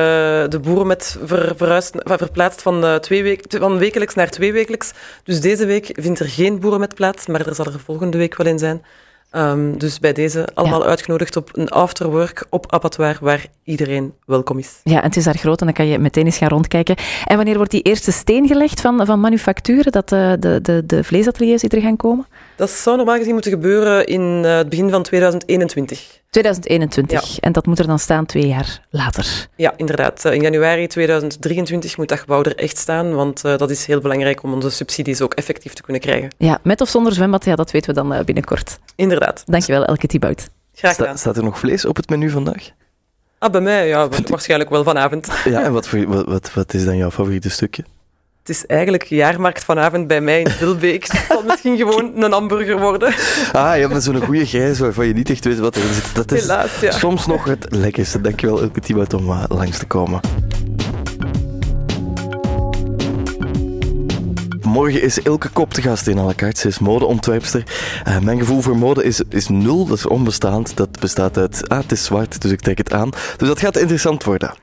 de 0.47 0.59
boeren 0.61 0.87
met 0.87 1.17
ver, 1.25 1.53
verhuisd, 1.55 1.95
verplaatst 2.03 2.61
van, 2.61 2.83
eh, 2.85 2.95
twee 2.95 3.23
week, 3.23 3.43
van 3.49 3.77
wekelijks 3.77 4.15
naar 4.15 4.29
tweewekelijks. 4.29 4.91
Dus 5.23 5.41
deze 5.41 5.65
week 5.65 5.89
vindt 5.93 6.19
er 6.19 6.27
geen 6.29 6.59
boeren 6.59 6.79
met 6.79 6.95
plaats, 6.95 7.27
maar 7.27 7.47
er 7.47 7.55
zal 7.55 7.65
er 7.65 7.79
volgende 7.85 8.17
week 8.17 8.35
wel 8.37 8.47
in 8.47 8.59
zijn. 8.59 8.83
Ehm, 9.31 9.77
dus 9.77 9.99
bij 9.99 10.13
deze 10.13 10.47
allemaal 10.53 10.85
uitgenodigd 10.85 11.35
op 11.35 11.49
een 11.53 11.69
afterwork 11.69 12.45
op 12.49 12.71
abattoir 12.71 13.17
waar 13.21 13.45
iedereen 13.63 14.13
welkom 14.25 14.57
is. 14.57 14.79
Ja, 14.83 14.97
en 14.97 15.07
het 15.07 15.15
is 15.15 15.23
daar 15.23 15.37
groot 15.37 15.59
en 15.59 15.65
dan 15.65 15.75
kan 15.75 15.87
je 15.87 15.99
meteen 15.99 16.25
eens 16.25 16.37
gaan 16.37 16.49
rondkijken. 16.49 16.95
En 17.25 17.35
wanneer 17.35 17.55
wordt 17.55 17.71
die 17.71 17.81
eerste 17.81 18.11
steen 18.11 18.47
gelegd 18.47 18.81
van, 18.81 19.05
van 19.05 19.19
manufacturen, 19.19 19.91
dat 19.91 20.09
de, 20.09 20.37
de, 20.39 20.59
de, 20.61 20.85
de 20.85 21.03
vleesateliers 21.03 21.63
er 21.63 21.81
gaan 21.81 21.95
komen? 21.95 22.27
Dat 22.55 22.69
zou 22.69 22.97
normaal 22.97 23.17
gezien 23.17 23.33
moeten 23.33 23.51
gebeuren 23.51 24.05
in 24.05 24.41
eh, 24.45 24.55
het 24.55 24.69
begin 24.69 24.89
van 24.89 25.03
2021. 25.03 26.19
2021. 26.29 27.39
En 27.39 27.51
dat 27.51 27.65
moet 27.65 27.79
er 27.79 27.87
dan 27.87 27.99
staan 27.99 28.25
twee 28.25 28.47
jaar 28.47 28.85
later. 28.89 29.47
Ja, 29.55 29.73
inderdaad. 29.77 30.25
Eh, 30.25 30.33
in 30.33 30.41
januari 30.41 30.87
2023 30.87 31.97
moet 31.97 32.09
dat 32.09 32.19
gebouw 32.19 32.43
er 32.43 32.55
echt 32.55 32.77
staan, 32.77 33.15
want 33.15 33.41
dat 33.41 33.69
is 33.69 33.85
heel 33.85 33.99
belangrijk 33.99 34.43
om 34.43 34.53
onze 34.53 34.69
subsidies 34.69 35.21
ook 35.21 35.33
effectief 35.33 35.73
te 35.73 35.81
kunnen 35.81 36.01
krijgen. 36.01 36.29
Ja, 36.37 36.59
met 36.63 36.81
of 36.81 36.89
zonder 36.89 37.13
zwembad, 37.13 37.45
ja, 37.45 37.55
dat 37.55 37.71
weten 37.71 37.95
we 37.95 38.01
dan 38.01 38.23
binnenkort. 38.25 38.79
Inderdaad. 38.95 39.20
Dankjewel, 39.45 39.85
Elke 39.85 40.07
Thibaut. 40.07 40.49
Graag 40.73 40.95
gedaan. 40.95 41.17
Sta, 41.17 41.17
staat 41.17 41.37
er 41.37 41.43
nog 41.43 41.59
vlees 41.59 41.85
op 41.85 41.95
het 41.95 42.09
menu 42.09 42.29
vandaag? 42.29 42.69
Ah, 43.39 43.51
bij 43.51 43.61
mij? 43.61 43.87
Ja, 43.87 44.07
waarschijnlijk 44.27 44.69
wel 44.69 44.83
vanavond. 44.83 45.27
Ja, 45.45 45.63
en 45.63 45.73
wat, 45.77 45.87
voor, 45.87 46.07
wat, 46.07 46.25
wat, 46.25 46.53
wat 46.53 46.73
is 46.73 46.85
dan 46.85 46.97
jouw 46.97 47.11
favoriete 47.11 47.49
stukje? 47.49 47.83
Het 48.39 48.49
is 48.49 48.65
eigenlijk 48.65 49.03
jaarmarkt 49.03 49.63
vanavond 49.63 50.07
bij 50.07 50.21
mij 50.21 50.41
in 50.41 50.49
Vilbeek. 50.59 51.07
Het 51.07 51.25
zal 51.29 51.43
misschien 51.43 51.77
gewoon 51.77 52.23
een 52.23 52.31
hamburger 52.31 52.79
worden. 52.79 53.13
Ah, 53.53 53.75
je 53.75 53.87
hebt 53.87 54.03
zo'n 54.03 54.21
goede 54.21 54.45
grijs 54.45 54.79
waarvan 54.79 55.07
je 55.07 55.13
niet 55.13 55.29
echt 55.29 55.45
weet 55.45 55.59
wat 55.59 55.75
erin 55.75 55.93
zit. 55.93 56.15
Dat 56.15 56.31
is 56.31 56.41
Helaas, 56.41 56.79
ja. 56.79 56.91
soms 56.91 57.25
nog 57.25 57.45
het 57.45 57.65
lekkerste. 57.69 58.21
Dankjewel, 58.21 58.61
Elke 58.61 58.79
Thibaut, 58.79 59.13
om 59.13 59.29
uh, 59.29 59.43
langs 59.47 59.77
te 59.77 59.85
komen. 59.85 60.19
Morgen 64.71 65.01
is 65.01 65.19
Ilke 65.19 65.49
Kop 65.49 65.73
te 65.73 65.81
gast 65.81 66.07
in 66.07 66.35
carte. 66.35 66.59
Ze 66.59 66.67
is 66.67 66.79
modeontwerpster. 66.79 67.63
Uh, 68.07 68.19
mijn 68.19 68.39
gevoel 68.39 68.61
voor 68.61 68.77
mode 68.77 69.03
is, 69.03 69.21
is 69.29 69.47
nul, 69.47 69.85
dat 69.85 69.97
is 69.97 70.07
onbestaand. 70.07 70.77
Dat 70.77 70.99
bestaat 70.99 71.37
uit, 71.37 71.69
ah, 71.69 71.77
het 71.77 71.91
is 71.91 72.03
zwart, 72.03 72.41
dus 72.41 72.51
ik 72.51 72.59
trek 72.59 72.77
het 72.77 72.93
aan. 72.93 73.09
Dus 73.09 73.47
dat 73.47 73.59
gaat 73.59 73.77
interessant 73.77 74.23
worden. 74.23 74.53